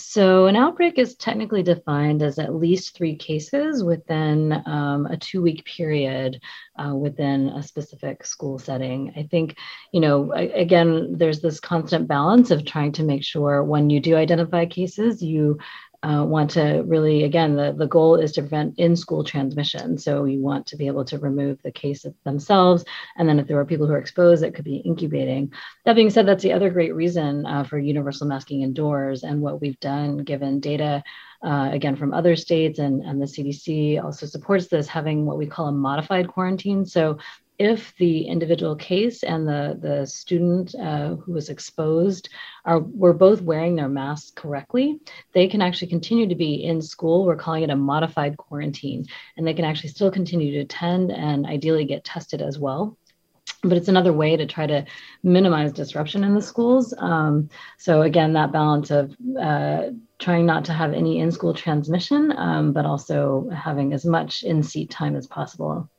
[0.00, 5.42] So, an outbreak is technically defined as at least three cases within um, a two
[5.42, 6.40] week period
[6.76, 9.12] uh, within a specific school setting.
[9.16, 9.58] I think,
[9.92, 14.14] you know, again, there's this constant balance of trying to make sure when you do
[14.14, 15.58] identify cases, you
[16.02, 19.98] uh, want to really, again, the, the goal is to prevent in school transmission.
[19.98, 22.84] So you want to be able to remove the case themselves.
[23.16, 25.52] And then if there are people who are exposed, it could be incubating.
[25.84, 29.24] That being said, that's the other great reason uh, for universal masking indoors.
[29.24, 31.02] And what we've done, given data
[31.42, 35.46] uh, again from other states and, and the CDC also supports this having what we
[35.46, 36.84] call a modified quarantine.
[36.84, 37.18] So
[37.58, 42.28] if the individual case and the, the student uh, who was exposed
[42.64, 45.00] are were both wearing their masks correctly,
[45.34, 47.24] they can actually continue to be in school.
[47.24, 51.46] We're calling it a modified quarantine, and they can actually still continue to attend and
[51.46, 52.96] ideally get tested as well
[53.62, 54.84] but it's another way to try to
[55.22, 56.94] minimize disruption in the schools.
[56.96, 59.86] Um, so again, that balance of uh,
[60.18, 65.16] trying not to have any in-school transmission, um, but also having as much in-seat time
[65.16, 65.90] as possible.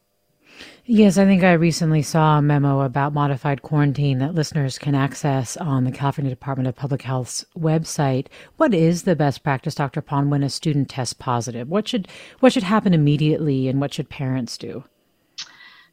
[0.92, 5.56] Yes, I think I recently saw a memo about modified quarantine that listeners can access
[5.56, 8.26] on the California Department of Public Health's website.
[8.58, 10.02] What is the best practice, Dr.
[10.02, 11.70] Pan, when a student tests positive?
[11.70, 12.08] What should
[12.40, 14.84] what should happen immediately, and what should parents do?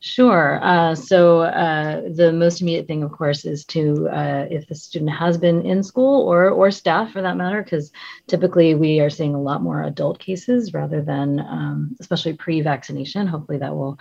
[0.00, 0.60] Sure.
[0.62, 5.10] Uh, so uh, the most immediate thing, of course, is to uh, if the student
[5.10, 7.92] has been in school or or staff for that matter, because
[8.28, 13.26] typically we are seeing a lot more adult cases rather than, um, especially pre-vaccination.
[13.26, 13.98] Hopefully, that will.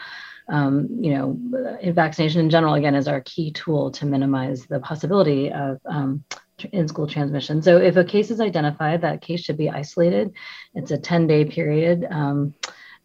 [0.47, 1.39] Um, you know,
[1.91, 6.23] vaccination in general, again, is our key tool to minimize the possibility of um,
[6.71, 7.61] in school transmission.
[7.61, 10.33] So, if a case is identified, that case should be isolated.
[10.73, 12.53] It's a 10 day period um,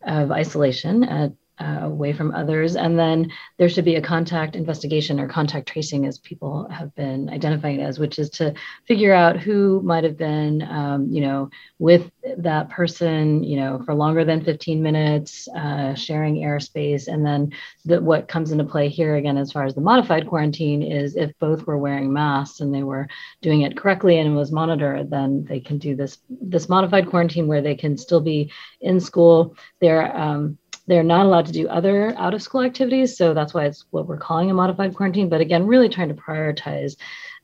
[0.02, 2.74] of isolation at uh, away from others.
[2.74, 7.28] And then there should be a contact investigation or contact tracing, as people have been
[7.28, 8.54] identifying it as, which is to
[8.86, 13.94] figure out who might have been, um, you know, with that person, you know, for
[13.94, 17.08] longer than 15 minutes, uh, sharing airspace.
[17.08, 17.52] And then
[17.84, 21.32] the, what comes into play here again, as far as the modified quarantine, is if
[21.38, 23.08] both were wearing masks and they were
[23.42, 27.46] doing it correctly and it was monitored, then they can do this this modified quarantine
[27.46, 29.56] where they can still be in school.
[29.80, 30.58] They're um,
[30.90, 33.16] they're not allowed to do other out of school activities.
[33.16, 35.28] So that's why it's what we're calling a modified quarantine.
[35.28, 36.96] But again, really trying to prioritize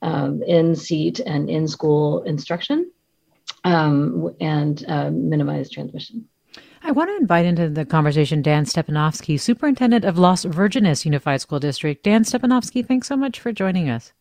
[0.02, 2.90] um, in seat and in school instruction
[3.62, 6.26] um, and uh, minimize transmission.
[6.82, 11.60] I want to invite into the conversation Dan Stepenosky, Superintendent of Los Virgenes Unified School
[11.60, 12.02] District.
[12.02, 14.12] Dan Stepenosky, thanks so much for joining us.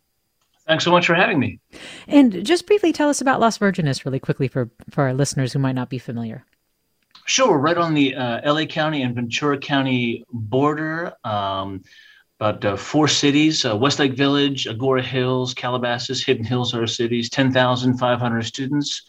[0.67, 1.59] Thanks so much for having me.
[2.07, 5.59] And just briefly tell us about Las Virgenes, really quickly, for, for our listeners who
[5.59, 6.45] might not be familiar.
[7.27, 11.13] Sure, we're right on the uh, LA County and Ventura County border.
[11.23, 11.81] Um,
[12.39, 18.43] about uh, four cities uh, Westlake Village, Agoura Hills, Calabasas, Hidden Hills are cities, 10,500
[18.43, 19.03] students.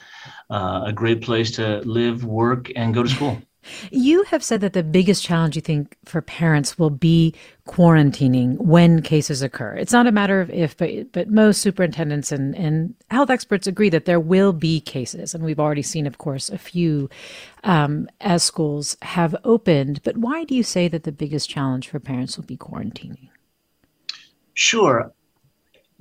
[0.49, 3.43] Uh, a great place to live, work, and go to school.
[3.91, 7.35] You have said that the biggest challenge you think for parents will be
[7.67, 9.75] quarantining when cases occur.
[9.75, 13.91] It's not a matter of if, but, but most superintendents and, and health experts agree
[13.91, 15.35] that there will be cases.
[15.35, 17.09] And we've already seen, of course, a few
[17.65, 20.03] um, as schools have opened.
[20.03, 23.29] But why do you say that the biggest challenge for parents will be quarantining?
[24.55, 25.13] Sure.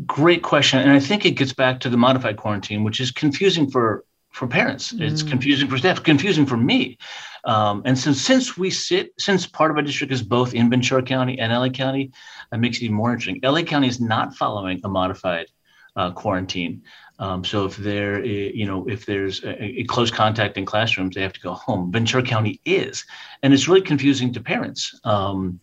[0.05, 0.79] Great question.
[0.79, 4.03] And I think it gets back to the modified quarantine, which is confusing for
[4.35, 4.91] for parents.
[4.91, 5.09] Mm.
[5.09, 6.97] It's confusing for staff, confusing for me.
[7.45, 11.03] Um, and since since we sit, since part of our district is both in Ventura
[11.03, 12.11] County and LA County,
[12.51, 13.39] that makes it even more interesting.
[13.43, 15.47] LA County is not following a modified
[15.95, 16.81] uh, quarantine.
[17.19, 21.21] Um, so if there, you know, if there's a, a, close contact in classrooms, they
[21.21, 21.89] have to go home.
[21.89, 23.05] Ventura County is,
[23.41, 25.61] and it's really confusing to parents um,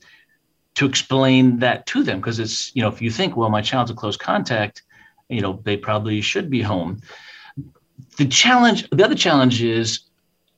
[0.76, 3.90] to explain that to them because it's, you know, if you think, well, my child's
[3.90, 4.82] a close contact,
[5.28, 7.02] you know, they probably should be home
[8.16, 10.00] the challenge, the other challenge is,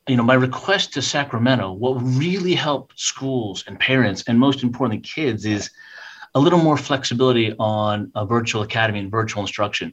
[0.09, 5.01] you know, my request to Sacramento, what really helped schools and parents, and most importantly,
[5.01, 5.71] kids, is
[6.35, 9.93] a little more flexibility on a virtual academy and virtual instruction.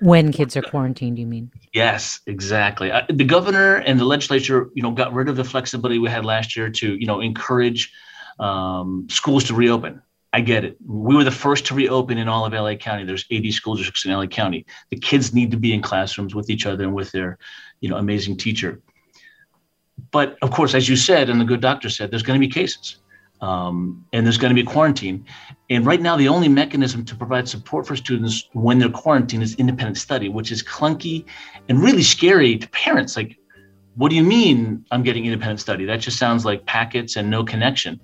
[0.00, 1.50] When kids are quarantined, you mean?
[1.72, 2.90] Yes, exactly.
[2.90, 6.24] Uh, the governor and the legislature, you know, got rid of the flexibility we had
[6.24, 7.92] last year to, you know, encourage
[8.40, 10.02] um, schools to reopen.
[10.32, 10.76] I get it.
[10.84, 13.04] We were the first to reopen in all of LA County.
[13.04, 14.64] There's 80 school districts in LA County.
[14.90, 17.38] The kids need to be in classrooms with each other and with their,
[17.80, 18.80] you know, amazing teacher.
[20.10, 22.52] But of course, as you said, and the good doctor said, there's going to be
[22.52, 22.96] cases,
[23.40, 25.24] um, and there's going to be quarantine.
[25.70, 29.54] And right now, the only mechanism to provide support for students when they're quarantined is
[29.56, 31.24] independent study, which is clunky
[31.68, 33.16] and really scary to parents.
[33.16, 33.38] Like,
[33.94, 35.84] what do you mean I'm getting independent study?
[35.84, 38.00] That just sounds like packets and no connection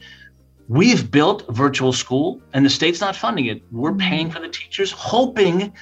[0.69, 3.63] We've built virtual school and the state's not funding it.
[3.73, 4.01] We're mm-hmm.
[4.01, 5.73] paying for the teachers, hoping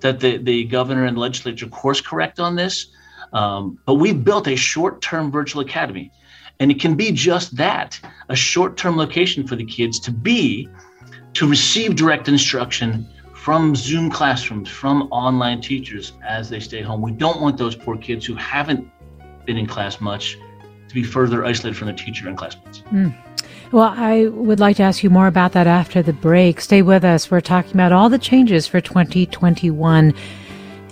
[0.00, 2.88] that the, the governor and legislature course correct on this.
[3.32, 6.12] Um, but we've built a short term virtual academy.
[6.60, 10.68] And it can be just that a short term location for the kids to be,
[11.34, 17.02] to receive direct instruction from Zoom classrooms, from online teachers as they stay home.
[17.02, 18.88] We don't want those poor kids who haven't
[19.44, 20.38] been in class much
[20.88, 22.80] to be further isolated from their teacher and classmates.
[22.92, 23.14] Mm.
[23.72, 26.60] Well, I would like to ask you more about that after the break.
[26.60, 27.30] Stay with us.
[27.30, 30.14] We're talking about all the changes for 2021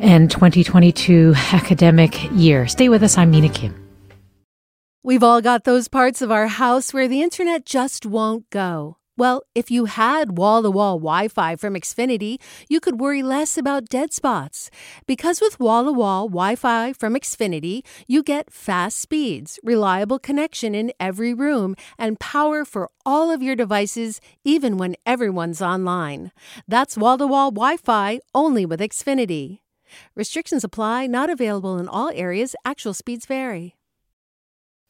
[0.02, 2.66] and 2022 academic year.
[2.66, 3.16] Stay with us.
[3.16, 3.74] I'm Mina Kim.
[5.04, 8.98] We've all got those parts of our house where the internet just won't go.
[9.16, 12.36] Well, if you had wall to wall Wi Fi from Xfinity,
[12.68, 14.70] you could worry less about dead spots.
[15.06, 20.74] Because with wall to wall Wi Fi from Xfinity, you get fast speeds, reliable connection
[20.74, 26.30] in every room, and power for all of your devices, even when everyone's online.
[26.66, 29.58] That's wall to wall Wi Fi only with Xfinity.
[30.14, 33.76] Restrictions apply, not available in all areas, actual speeds vary.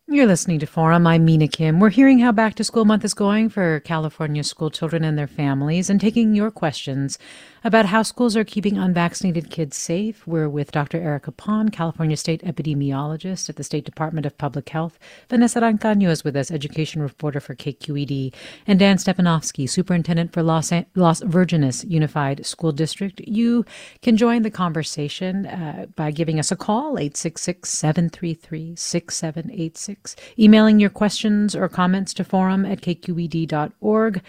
[0.08, 1.06] You're listening to Forum.
[1.06, 1.78] I'm Mina Kim.
[1.78, 5.28] We're hearing how back to school month is going for California school children and their
[5.28, 7.18] families and taking your questions
[7.64, 10.26] about how schools are keeping unvaccinated kids safe.
[10.26, 11.00] We're with Dr.
[11.00, 14.98] Erica Pan, California State epidemiologist at the State Department of Public Health.
[15.30, 18.34] Vanessa Rancaño is with us, education reporter for KQED,
[18.66, 23.20] and Dan Stepenosky, superintendent for Los, Las Virgenes Unified School District.
[23.20, 23.64] You
[24.02, 29.91] can join the conversation uh, by giving us a call, 866 733 6786,
[30.38, 34.22] emailing your questions or comments to forum at kqed.org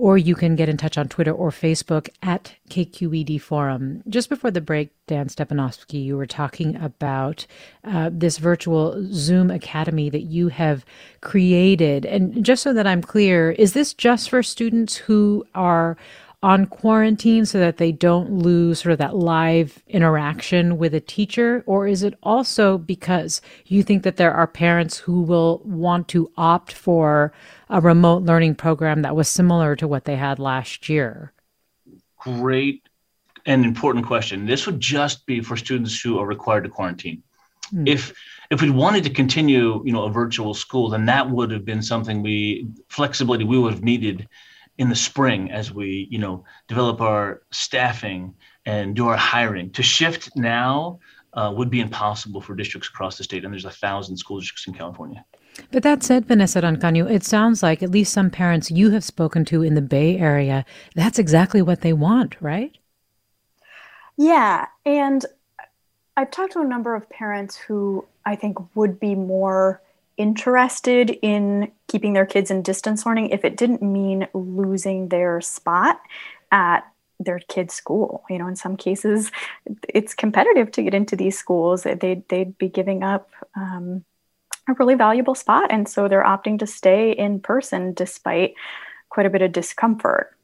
[0.00, 4.02] or you can get in touch on Twitter or Facebook at KQED Forum.
[4.08, 7.46] Just before the break, Dan Stepenosky, you were talking about
[7.84, 10.86] uh, this virtual Zoom Academy that you have
[11.20, 12.06] created.
[12.06, 15.98] And just so that I'm clear, is this just for students who are
[16.42, 21.62] on quarantine so that they don't lose sort of that live interaction with a teacher?
[21.66, 26.30] Or is it also because you think that there are parents who will want to
[26.36, 27.32] opt for
[27.68, 31.32] a remote learning program that was similar to what they had last year?
[32.18, 32.88] Great
[33.46, 34.46] and important question.
[34.46, 37.22] This would just be for students who are required to quarantine.
[37.74, 37.88] Mm.
[37.88, 38.12] If
[38.50, 41.82] if we wanted to continue, you know, a virtual school, then that would have been
[41.82, 44.28] something we flexibility we would have needed
[44.80, 49.82] in the spring as we you know develop our staffing and do our hiring to
[49.82, 50.98] shift now
[51.34, 54.66] uh, would be impossible for districts across the state and there's a thousand school districts
[54.66, 55.22] in california
[55.72, 59.44] but that said, Vanessa Rancaño, it sounds like at least some parents you have spoken
[59.46, 60.64] to in the Bay Area,
[60.94, 62.78] that's exactly what they want, right?
[64.16, 64.66] Yeah.
[64.86, 65.26] And
[66.16, 69.82] I've talked to a number of parents who I think would be more
[70.20, 76.00] interested in keeping their kids in distance learning if it didn't mean losing their spot
[76.52, 76.80] at
[77.18, 78.24] their kids' school.
[78.30, 79.30] You know, in some cases,
[79.88, 81.82] it's competitive to get into these schools.
[81.82, 84.04] They'd, they'd be giving up um,
[84.68, 85.70] a really valuable spot.
[85.70, 88.54] And so they're opting to stay in person despite
[89.08, 90.36] quite a bit of discomfort.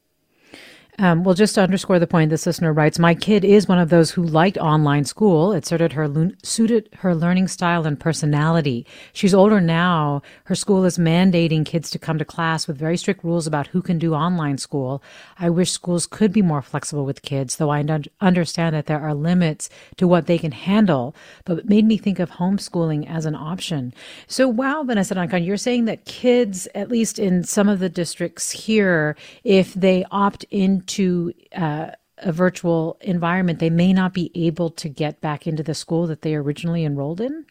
[0.99, 3.89] Um, well, just to underscore the point, this listener writes, "My kid is one of
[3.89, 5.53] those who liked online school.
[5.53, 8.83] It suited her suited her learning style and personality.
[9.13, 10.23] She's older now.
[10.45, 13.83] Her school is mandating kids to come to class with very strict rules about who
[13.83, 15.03] can do online school.
[15.37, 17.85] I wish schools could be more flexible with kids, though I
[18.19, 21.15] understand that there are limits to what they can handle.
[21.45, 23.93] But it made me think of homeschooling as an option.
[24.25, 28.49] So, wow, Vanessa Rancaño, you're saying that kids, at least in some of the districts
[28.49, 34.69] here, if they opt in to uh, a virtual environment, they may not be able
[34.71, 37.45] to get back into the school that they originally enrolled in?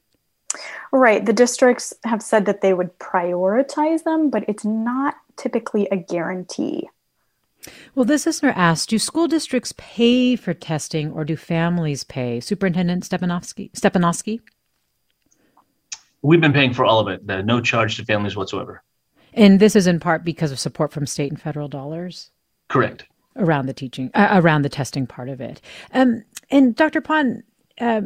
[0.93, 1.25] Right.
[1.25, 6.89] The districts have said that they would prioritize them, but it's not typically a guarantee.
[7.95, 12.41] Well, this listener asks Do school districts pay for testing or do families pay?
[12.41, 13.73] Superintendent Stepenosky?
[13.73, 14.41] Stepenosky?
[16.23, 18.83] We've been paying for all of it, no charge to families whatsoever.
[19.35, 22.31] And this is in part because of support from state and federal dollars?
[22.69, 23.07] Correct
[23.37, 25.61] around the teaching, uh, around the testing part of it.
[25.93, 27.01] Um, and Dr.
[27.01, 27.43] Pan,
[27.81, 28.03] uh,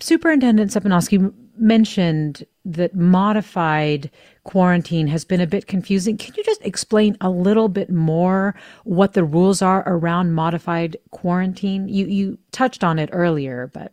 [0.00, 4.10] Superintendent Stepenosky mentioned that modified
[4.44, 6.16] quarantine has been a bit confusing.
[6.16, 8.54] Can you just explain a little bit more
[8.84, 11.88] what the rules are around modified quarantine?
[11.88, 13.92] You you touched on it earlier, but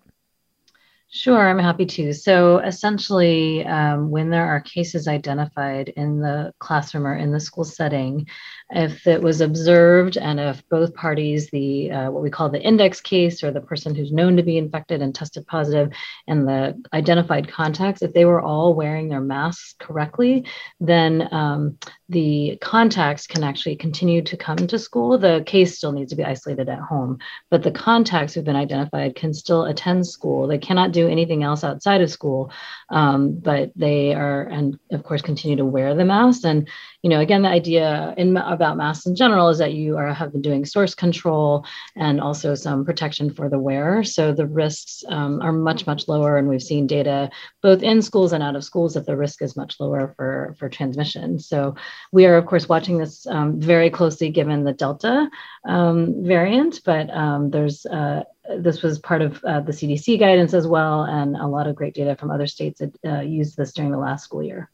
[1.09, 2.13] Sure, I'm happy to.
[2.13, 7.63] So essentially, um, when there are cases identified in the classroom or in the school
[7.63, 8.27] setting,
[8.69, 12.99] if it was observed and if both parties, the uh, what we call the index
[12.99, 15.91] case or the person who's known to be infected and tested positive,
[16.27, 20.45] and the identified contacts, if they were all wearing their masks correctly,
[20.81, 21.77] then um,
[22.09, 25.17] the contacts can actually continue to come to school.
[25.17, 29.15] The case still needs to be isolated at home, but the contacts who've been identified
[29.15, 30.45] can still attend school.
[30.47, 32.51] They cannot do anything else outside of school,
[32.89, 36.43] um, but they are, and of course, continue to wear the mask.
[36.43, 36.67] And
[37.03, 40.31] you know, again, the idea in about masks in general is that you are have
[40.31, 41.63] been doing source control
[41.95, 44.03] and also some protection for the wearer.
[44.03, 47.29] So the risks um, are much much lower, and we've seen data
[47.61, 50.69] both in schools and out of schools that the risk is much lower for for
[50.69, 51.37] transmission.
[51.37, 51.75] So
[52.11, 55.29] we are of course watching this um, very closely given the Delta
[55.65, 58.23] um, variant, but um, there's uh,
[58.57, 61.93] this was part of uh, the CDC guidance as well, and a lot of great
[61.93, 64.71] data from other states that uh, used this during the last school year.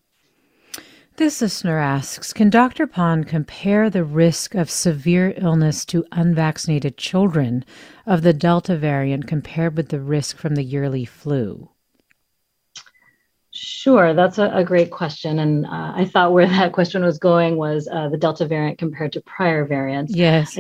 [1.16, 2.88] This listener asks Can Dr.
[2.88, 7.64] Pan compare the risk of severe illness to unvaccinated children
[8.07, 11.70] of the Delta variant compared with the risk from the yearly flu?
[13.51, 15.38] Sure, that's a, a great question.
[15.38, 19.14] And uh, I thought where that question was going was uh, the Delta variant compared
[19.14, 20.16] to prior variants.
[20.16, 20.57] Yes.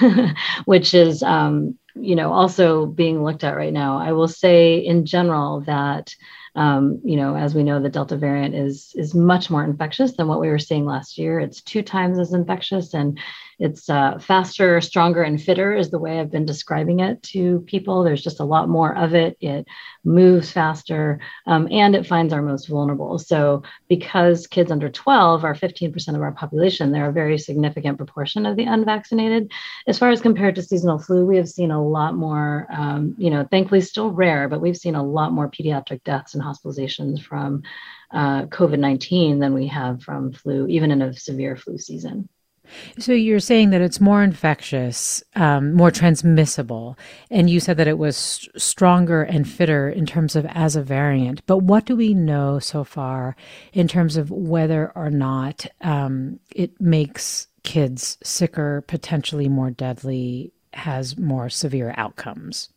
[0.64, 3.98] which is, um, you know, also being looked at right now.
[3.98, 6.14] I will say in general that
[6.54, 10.28] um, you know, as we know, the Delta variant is is much more infectious than
[10.28, 11.40] what we were seeing last year.
[11.40, 13.18] It's two times as infectious, and
[13.62, 18.02] it's uh, faster, stronger, and fitter is the way I've been describing it to people.
[18.02, 19.36] There's just a lot more of it.
[19.40, 19.68] It
[20.02, 23.20] moves faster, um, and it finds our most vulnerable.
[23.20, 28.46] So, because kids under 12 are 15% of our population, they're a very significant proportion
[28.46, 29.52] of the unvaccinated.
[29.86, 32.66] As far as compared to seasonal flu, we have seen a lot more.
[32.68, 36.42] Um, you know, thankfully, still rare, but we've seen a lot more pediatric deaths and
[36.42, 37.62] hospitalizations from
[38.10, 42.28] uh, COVID 19 than we have from flu, even in a severe flu season.
[42.98, 46.98] So you're saying that it's more infectious, um, more transmissible,
[47.30, 51.44] and you said that it was stronger and fitter in terms of as a variant.
[51.46, 53.36] But what do we know so far
[53.72, 61.18] in terms of whether or not um, it makes kids sicker, potentially more deadly, has
[61.18, 62.70] more severe outcomes?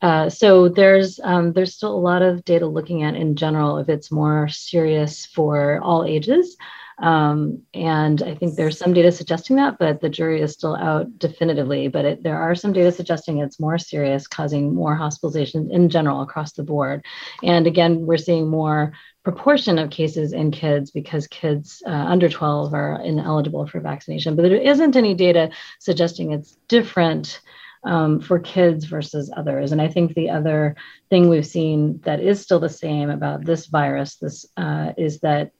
[0.00, 3.88] Uh, so there's um, there's still a lot of data looking at in general if
[3.88, 6.56] it's more serious for all ages.
[6.98, 11.18] Um, and I think there's some data suggesting that, but the jury is still out
[11.18, 11.88] definitively.
[11.88, 16.22] But it, there are some data suggesting it's more serious, causing more hospitalizations in general
[16.22, 17.04] across the board.
[17.42, 18.92] And again, we're seeing more
[19.24, 24.36] proportion of cases in kids because kids uh, under 12 are ineligible for vaccination.
[24.36, 27.40] But there isn't any data suggesting it's different.
[27.84, 29.72] Um, for kids versus others.
[29.72, 30.76] And I think the other
[31.10, 35.50] thing we've seen that is still the same about this virus, this uh, is that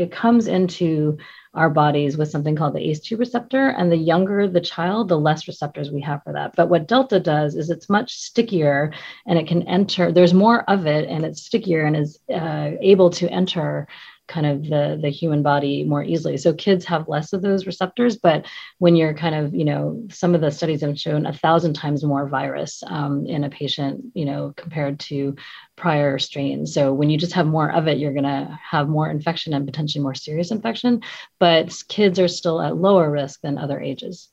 [0.00, 1.18] it comes into
[1.54, 3.68] our bodies with something called the ACE2 receptor.
[3.68, 6.54] And the younger the child, the less receptors we have for that.
[6.54, 8.92] But what Delta does is it's much stickier
[9.26, 13.10] and it can enter, there's more of it and it's stickier and is uh, able
[13.10, 13.88] to enter
[14.30, 16.36] kind of the the human body more easily.
[16.36, 18.46] So kids have less of those receptors but
[18.78, 22.04] when you're kind of you know some of the studies have shown a thousand times
[22.04, 25.34] more virus um, in a patient you know compared to
[25.76, 26.72] prior strains.
[26.72, 29.66] So when you just have more of it you're going to have more infection and
[29.66, 31.02] potentially more serious infection
[31.40, 34.28] but kids are still at lower risk than other ages.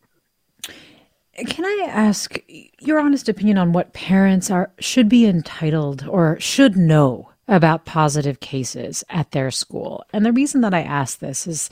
[1.35, 2.39] Can I ask
[2.79, 8.39] your honest opinion on what parents are should be entitled or should know about positive
[8.39, 10.03] cases at their school.
[10.11, 11.69] And the reason that I ask this is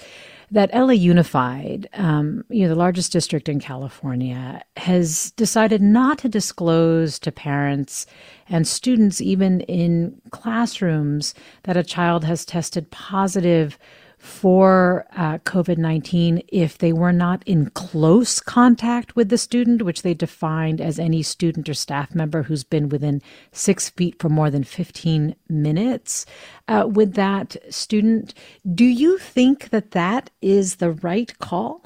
[0.52, 6.30] that LA Unified, um, you know, the largest district in California, has decided not to
[6.30, 8.06] disclose to parents
[8.48, 13.78] and students, even in classrooms, that a child has tested positive
[14.26, 20.02] for uh, COVID 19 if they were not in close contact with the student, which
[20.02, 23.22] they defined as any student or staff member who's been within
[23.52, 26.26] six feet for more than 15 minutes
[26.68, 28.34] uh, with that student.
[28.74, 31.86] Do you think that that is the right call?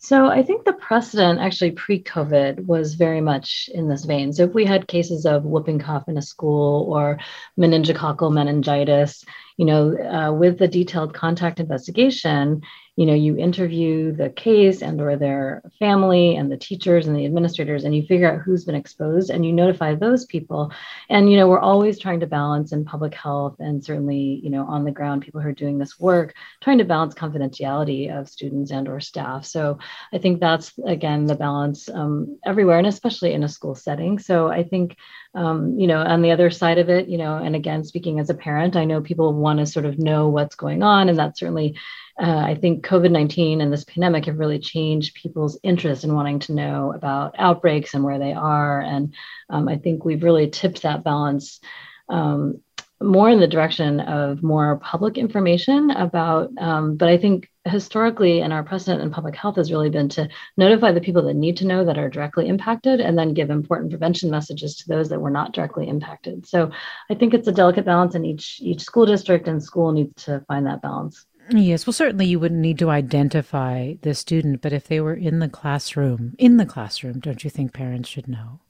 [0.00, 4.32] So I think the precedent actually pre-COVID was very much in this vein.
[4.32, 7.18] So if we had cases of whooping cough in a school or
[7.58, 9.24] meningococcal meningitis,
[9.56, 12.62] you know, uh, with the detailed contact investigation,
[12.98, 17.24] you know, you interview the case and or their family and the teachers and the
[17.24, 20.72] administrators, and you figure out who's been exposed and you notify those people.
[21.08, 24.64] And, you know, we're always trying to balance in public health and certainly, you know,
[24.66, 28.72] on the ground, people who are doing this work, trying to balance confidentiality of students
[28.72, 29.44] and or staff.
[29.44, 29.78] So
[30.12, 34.18] I think that's, again, the balance um, everywhere and especially in a school setting.
[34.18, 34.96] So I think
[35.34, 38.30] um, you know, on the other side of it, you know, and again, speaking as
[38.30, 41.08] a parent, I know people want to sort of know what's going on.
[41.08, 41.78] And that certainly,
[42.20, 46.40] uh, I think COVID 19 and this pandemic have really changed people's interest in wanting
[46.40, 48.80] to know about outbreaks and where they are.
[48.80, 49.14] And
[49.50, 51.60] um, I think we've really tipped that balance.
[52.08, 52.62] Um,
[53.00, 58.52] more in the direction of more public information about, um, but I think historically and
[58.52, 61.66] our precedent in public health has really been to notify the people that need to
[61.66, 65.30] know that are directly impacted and then give important prevention messages to those that were
[65.30, 66.46] not directly impacted.
[66.46, 66.70] So
[67.10, 70.44] I think it's a delicate balance and each each school district and school needs to
[70.48, 71.24] find that balance.
[71.50, 75.38] Yes, well, certainly you wouldn't need to identify the student, but if they were in
[75.38, 78.60] the classroom, in the classroom, don't you think parents should know?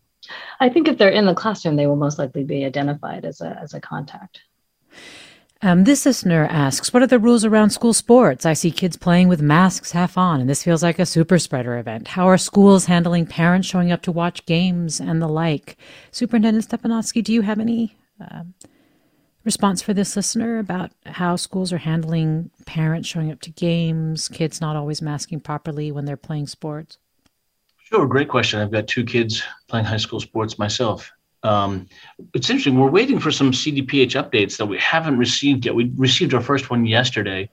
[0.61, 3.59] I think if they're in the classroom, they will most likely be identified as a,
[3.62, 4.41] as a contact.
[5.61, 8.47] Um, this listener asks, What are the rules around school sports?
[8.47, 11.76] I see kids playing with masks half on, and this feels like a super spreader
[11.79, 12.09] event.
[12.09, 15.76] How are schools handling parents showing up to watch games and the like?
[16.12, 18.45] Superintendent Stepenosky, do you have any uh,
[19.43, 24.61] response for this listener about how schools are handling parents showing up to games, kids
[24.61, 26.99] not always masking properly when they're playing sports?
[27.91, 28.61] Sure, great question.
[28.61, 31.11] I've got two kids playing high school sports myself.
[31.43, 31.86] Um,
[32.34, 32.78] it's interesting.
[32.78, 35.74] We're waiting for some CDPH updates that we haven't received yet.
[35.74, 37.49] We received our first one yesterday.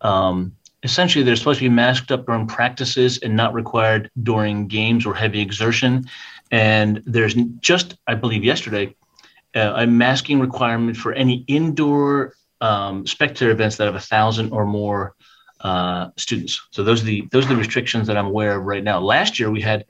[0.00, 5.06] Um, essentially, they're supposed to be masked up during practices and not required during games
[5.06, 6.06] or heavy exertion.
[6.50, 8.96] And there's just, I believe, yesterday,
[9.54, 14.66] uh, a masking requirement for any indoor um, spectator events that have a thousand or
[14.66, 15.14] more
[15.60, 16.60] uh, students.
[16.70, 19.00] So those are the those are the restrictions that I'm aware of right now.
[19.00, 19.84] Last year we had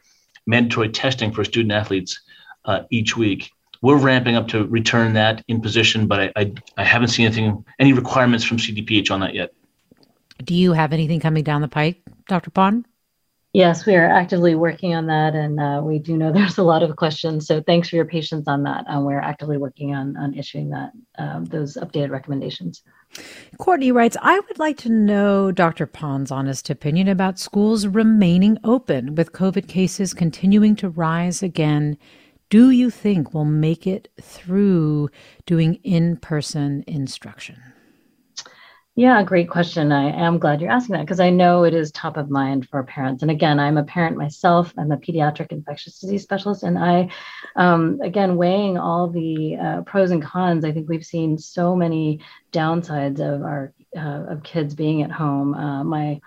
[0.46, 2.20] mandatory testing for student athletes
[2.64, 3.50] uh, each week.
[3.80, 7.64] We're ramping up to return that in position, but I, I, I haven't seen anything
[7.78, 9.52] any requirements from CDPH on that yet.
[10.42, 12.50] Do you have anything coming down the pike, Dr.
[12.50, 12.86] Pan?
[13.58, 16.84] Yes, we are actively working on that, and uh, we do know there's a lot
[16.84, 17.44] of questions.
[17.48, 18.84] So thanks for your patience on that.
[18.86, 22.84] Um, we're actively working on on issuing that um, those updated recommendations.
[23.58, 25.86] Courtney writes, I would like to know Dr.
[25.86, 31.98] Pan's honest opinion about schools remaining open with COVID cases continuing to rise again.
[32.50, 35.10] Do you think we'll make it through
[35.46, 37.60] doing in person instruction?
[38.98, 39.92] Yeah, great question.
[39.92, 42.82] I am glad you're asking that because I know it is top of mind for
[42.82, 43.22] parents.
[43.22, 44.74] And again, I'm a parent myself.
[44.76, 47.08] I'm a pediatric infectious disease specialist, and I,
[47.54, 50.64] um, again, weighing all the uh, pros and cons.
[50.64, 52.22] I think we've seen so many
[52.52, 55.54] downsides of our uh, of kids being at home.
[55.54, 56.20] Uh, my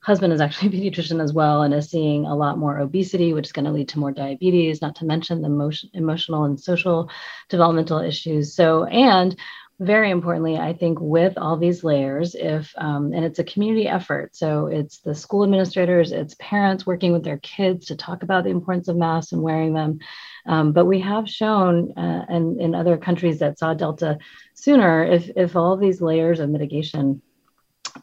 [0.00, 3.46] husband is actually a pediatrician as well and is seeing a lot more obesity which
[3.46, 7.10] is going to lead to more diabetes not to mention the emotion, emotional and social
[7.48, 9.36] developmental issues so and
[9.78, 14.34] very importantly, I think with all these layers, if um, and it's a community effort,
[14.34, 18.50] so it's the school administrators, it's parents working with their kids to talk about the
[18.50, 19.98] importance of masks and wearing them.
[20.46, 24.16] Um, but we have shown, uh, and in other countries that saw Delta
[24.54, 27.20] sooner, if if all these layers of mitigation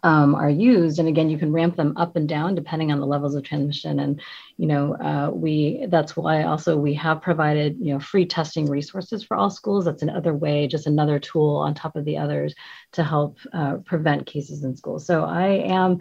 [0.04, 1.00] um, are used.
[1.00, 4.00] And again you can ramp them up and down depending on the levels of transmission.
[4.00, 4.22] And
[4.58, 9.24] you know uh, we that's why also we have provided you know free testing resources
[9.24, 9.86] for all schools.
[9.86, 12.54] That's another way just another tool on top of the others
[12.94, 15.06] to help uh, prevent cases in schools.
[15.06, 15.98] So i am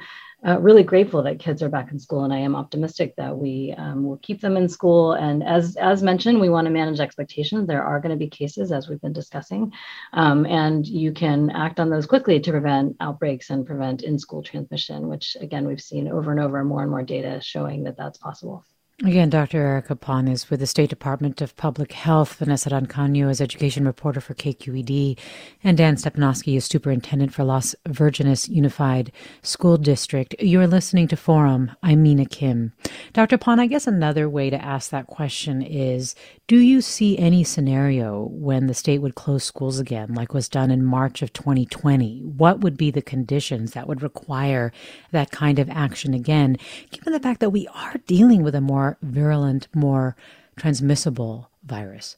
[0.46, 3.74] uh, really grateful that kids are back in school, and I am optimistic that we
[3.78, 5.12] um, will keep them in school.
[5.12, 7.66] And as as mentioned, we want to manage expectations.
[7.66, 9.72] There are going to be cases, as we've been discussing,
[10.12, 15.08] um, and you can act on those quickly to prevent outbreaks and prevent in-school transmission.
[15.08, 18.64] Which again, we've seen over and over, more and more data showing that that's possible.
[19.04, 19.60] Again, Dr.
[19.60, 22.34] Erica Pan is with the State Department of Public Health.
[22.34, 25.18] Vanessa Rancano is education reporter for KQED.
[25.64, 29.10] And Dan Stepenosky is superintendent for Las Virgenes Unified
[29.42, 30.36] School District.
[30.38, 31.72] You're listening to Forum.
[31.82, 32.74] I'm Mina Kim.
[33.12, 33.38] Dr.
[33.38, 36.14] Pan, I guess another way to ask that question is
[36.46, 40.70] Do you see any scenario when the state would close schools again, like was done
[40.70, 42.20] in March of 2020?
[42.20, 44.72] What would be the conditions that would require
[45.10, 46.56] that kind of action again,
[46.92, 50.16] given the fact that we are dealing with a more virulent, more
[50.56, 52.16] transmissible virus?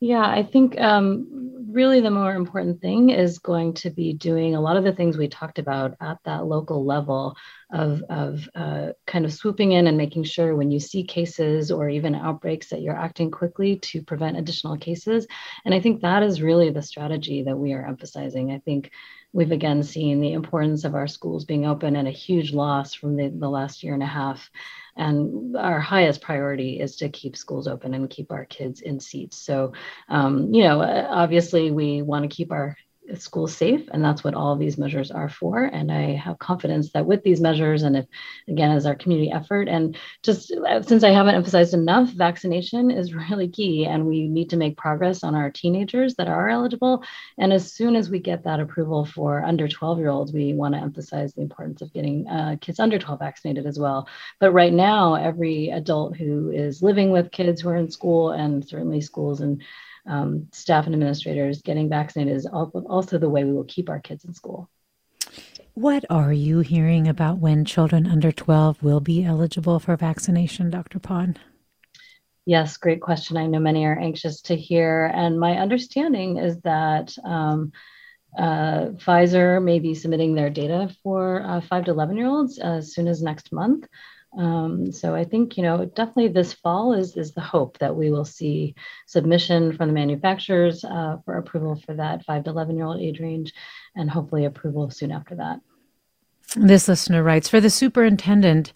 [0.00, 4.60] Yeah, I think um, really the more important thing is going to be doing a
[4.60, 7.36] lot of the things we talked about at that local level
[7.72, 11.88] of, of uh, kind of swooping in and making sure when you see cases or
[11.88, 15.26] even outbreaks that you're acting quickly to prevent additional cases.
[15.64, 18.52] And I think that is really the strategy that we are emphasizing.
[18.52, 18.92] I think
[19.32, 23.16] we've again seen the importance of our schools being open and a huge loss from
[23.16, 24.48] the, the last year and a half.
[24.98, 29.40] And our highest priority is to keep schools open and keep our kids in seats.
[29.40, 29.72] So,
[30.08, 32.76] um, you know, obviously we want to keep our
[33.16, 35.64] schools safe and that's what all these measures are for.
[35.64, 38.06] And i have confidence that with these measures and if
[38.48, 43.14] again as our community effort and just uh, since i haven't emphasized enough vaccination is
[43.30, 47.02] really key and we need to make progress on our teenagers that are eligible.
[47.38, 50.74] And as soon as we get that approval for under 12 year olds we want
[50.74, 54.08] to emphasize the importance of getting uh, kids under 12 vaccinated as well.
[54.40, 58.66] But right now every adult who is living with kids who are in school and
[58.66, 59.62] certainly schools and
[60.08, 64.24] um, staff and administrators getting vaccinated is also the way we will keep our kids
[64.24, 64.68] in school.
[65.74, 70.98] What are you hearing about when children under 12 will be eligible for vaccination, Dr.
[70.98, 71.38] Pan?
[72.46, 73.36] Yes, great question.
[73.36, 75.12] I know many are anxious to hear.
[75.14, 77.72] And my understanding is that um,
[78.36, 82.94] uh, Pfizer may be submitting their data for uh, 5 to 11 year olds as
[82.94, 83.86] soon as next month.
[84.36, 88.10] Um, so I think you know definitely this fall is is the hope that we
[88.10, 88.74] will see
[89.06, 93.20] submission from the manufacturers uh, for approval for that five to eleven year old age
[93.20, 93.54] range,
[93.96, 95.60] and hopefully approval soon after that.
[96.56, 98.72] This listener writes for the superintendent.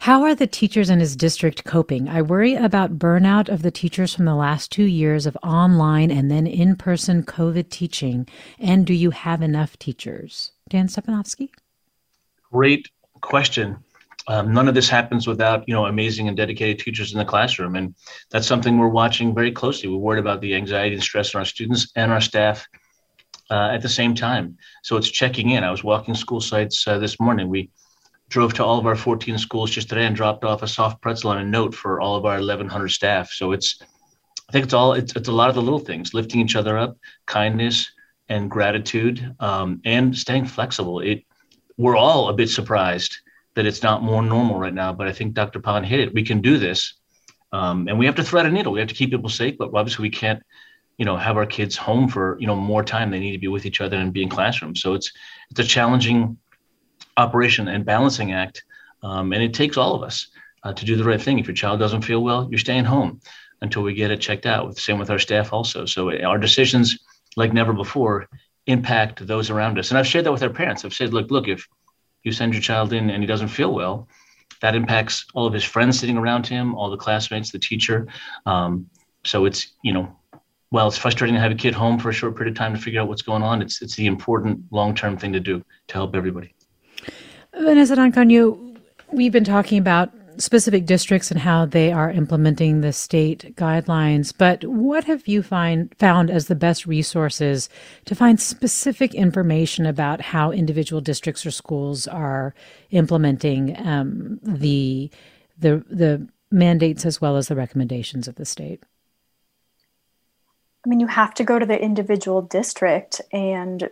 [0.00, 2.08] How are the teachers in his district coping?
[2.08, 6.28] I worry about burnout of the teachers from the last two years of online and
[6.28, 8.26] then in person COVID teaching.
[8.58, 10.50] And do you have enough teachers?
[10.68, 11.50] Dan Stepenosky?
[12.50, 12.90] Great
[13.20, 13.78] question
[14.28, 17.74] um, none of this happens without you know amazing and dedicated teachers in the classroom.
[17.74, 17.94] And
[18.30, 19.88] that's something we're watching very closely.
[19.88, 22.66] We're worried about the anxiety and stress in our students and our staff
[23.50, 24.56] uh, at the same time.
[24.82, 25.64] So it's checking in.
[25.64, 27.48] I was walking school sites uh, this morning.
[27.48, 27.70] We
[28.28, 31.32] drove to all of our 14 schools just today and dropped off a soft pretzel
[31.32, 33.30] and a note for all of our 1100 staff.
[33.30, 33.82] So it's
[34.48, 36.78] I think it's all it's, it's a lot of the little things, lifting each other
[36.78, 36.96] up,
[37.26, 37.90] kindness
[38.28, 41.00] and gratitude, um, and staying flexible.
[41.00, 41.24] It
[41.76, 43.16] we're all a bit surprised
[43.54, 45.60] that it's not more normal right now, but I think Dr.
[45.60, 46.14] Pan hit it.
[46.14, 46.94] We can do this,
[47.52, 48.72] um, and we have to thread a needle.
[48.72, 50.42] We have to keep people safe, but obviously we can't,
[50.96, 53.10] you know, have our kids home for you know more time.
[53.10, 54.80] They need to be with each other and be in classrooms.
[54.80, 55.12] So it's
[55.50, 56.38] it's a challenging
[57.16, 58.64] operation and balancing act,
[59.02, 60.28] um, and it takes all of us
[60.62, 61.38] uh, to do the right thing.
[61.38, 63.20] If your child doesn't feel well, you're staying home
[63.60, 64.76] until we get it checked out.
[64.76, 65.86] Same with our staff also.
[65.86, 66.98] So our decisions,
[67.36, 68.28] like never before,
[68.66, 69.90] impact those around us.
[69.90, 70.84] And I've shared that with our parents.
[70.84, 71.66] I've said, look, look, if
[72.24, 74.08] you send your child in and he doesn't feel well,
[74.60, 78.06] that impacts all of his friends sitting around him, all the classmates, the teacher.
[78.46, 78.88] Um,
[79.24, 80.16] so it's you know,
[80.70, 82.80] well, it's frustrating to have a kid home for a short period of time to
[82.80, 83.60] figure out what's going on.
[83.62, 86.54] It's it's the important long term thing to do to help everybody.
[87.54, 88.76] Vanessa Rancaño,
[89.12, 94.32] we've been talking about specific districts and how they are implementing the state guidelines.
[94.36, 97.68] But what have you find found as the best resources
[98.04, 102.54] to find specific information about how individual districts or schools are
[102.90, 105.10] implementing um, the
[105.58, 108.84] the the mandates as well as the recommendations of the state?
[110.84, 113.88] I mean, you have to go to the individual district, and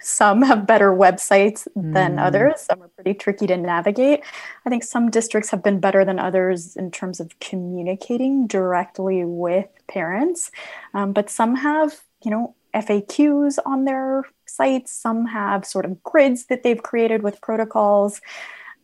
[0.00, 2.24] some have better websites than mm.
[2.24, 2.60] others.
[2.60, 4.20] Some are pretty tricky to navigate.
[4.64, 9.66] I think some districts have been better than others in terms of communicating directly with
[9.88, 10.52] parents,
[10.94, 14.92] um, but some have, you know, FAQs on their sites.
[14.92, 18.20] Some have sort of grids that they've created with protocols.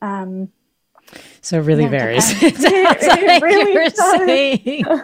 [0.02, 0.48] Um,
[1.40, 2.24] so it really yeah, varies.
[2.42, 5.02] it, it really does.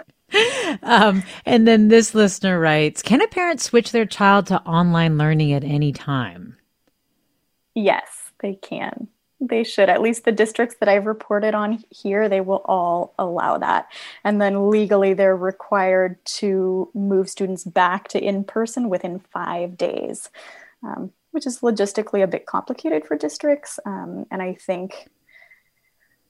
[0.82, 5.52] Um, and then this listener writes Can a parent switch their child to online learning
[5.52, 6.56] at any time?
[7.74, 9.08] Yes, they can.
[9.40, 9.88] They should.
[9.88, 13.88] At least the districts that I've reported on here, they will all allow that.
[14.22, 20.28] And then legally, they're required to move students back to in person within five days,
[20.82, 23.80] um, which is logistically a bit complicated for districts.
[23.86, 25.08] Um, and I think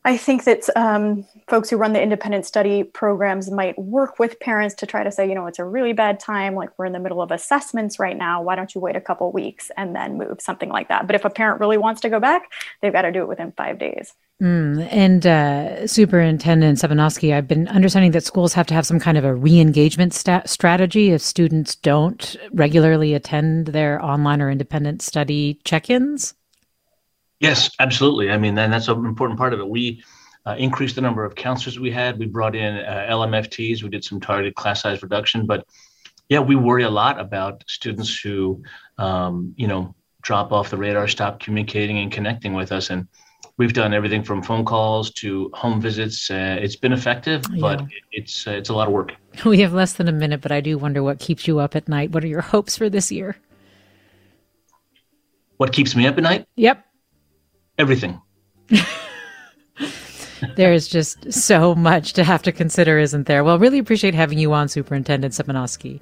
[0.04, 4.74] I think that um, folks who run the independent study programs might work with parents
[4.76, 6.54] to try to say, you know, it's a really bad time.
[6.54, 8.42] Like we're in the middle of assessments right now.
[8.42, 11.06] Why don't you wait a couple weeks and then move something like that?
[11.06, 13.52] But if a parent really wants to go back, they've got to do it within
[13.52, 14.14] five days.
[14.40, 19.18] Mm, and uh, Superintendent Stepenosky, I've been understanding that schools have to have some kind
[19.18, 26.32] of a re-engagement strategy if students don't regularly attend their online or independent study check-ins.
[27.40, 28.30] Yes, absolutely.
[28.30, 29.68] I mean, and that's an important part of it.
[29.68, 30.04] We
[30.46, 32.18] uh, increased the number of counselors we had.
[32.18, 33.82] We brought in uh, LMFTs.
[33.82, 35.46] We did some targeted class size reduction.
[35.46, 35.66] But
[36.28, 38.62] yeah, we worry a lot about students who,
[38.98, 42.90] um, you know, drop off the radar, stop communicating and connecting with us.
[42.90, 43.08] And
[43.56, 46.30] we've done everything from phone calls to home visits.
[46.30, 47.60] Uh, it's been effective, yeah.
[47.60, 49.14] but it's uh, it's a lot of work.
[49.46, 51.88] We have less than a minute, but I do wonder what keeps you up at
[51.88, 52.10] night.
[52.10, 53.36] What are your hopes for this year?
[55.56, 56.46] What keeps me up at night?
[56.56, 56.84] Yep
[57.80, 58.20] everything.
[60.56, 63.42] There's just so much to have to consider, isn't there?
[63.42, 66.00] Well, really appreciate having you on, Superintendent Stepenosky.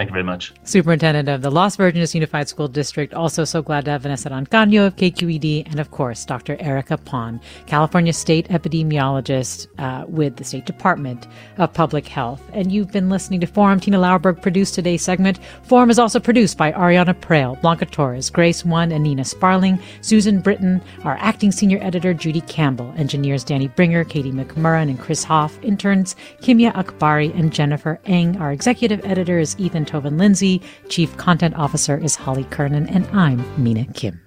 [0.00, 0.54] Thank you very much.
[0.64, 3.12] Superintendent of the Las Virgenes Unified School District.
[3.12, 6.56] Also, so glad to have Vanessa Rancaño of KQED, and of course, Dr.
[6.58, 11.26] Erica Pan, California State Epidemiologist uh, with the State Department
[11.58, 12.40] of Public Health.
[12.54, 13.78] And you've been listening to Forum.
[13.78, 15.38] Tina Lauerberg produced today's segment.
[15.64, 20.40] Forum is also produced by Ariana Proehl, Blanca Torres, Grace Won, and Nina Sparling, Susan
[20.40, 25.62] Britton, our acting senior editor, Judy Campbell, engineers Danny Bringer, Katie McMurran, and Chris Hoff,
[25.62, 28.38] interns Kimia Akbari and Jennifer Eng.
[28.38, 30.62] Our executive editor is Ethan Toven-Lindsey.
[30.88, 34.20] Chief Content Officer is Holly Kernan, and I'm Mina Kim.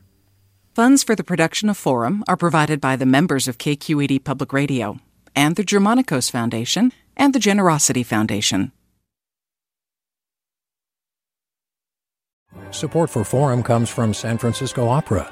[0.76, 5.00] Funds for the production of Forum are provided by the members of KQED Public Radio
[5.36, 8.72] and the Germanacos Foundation and the Generosity Foundation.
[12.72, 15.32] Support for Forum comes from San Francisco Opera.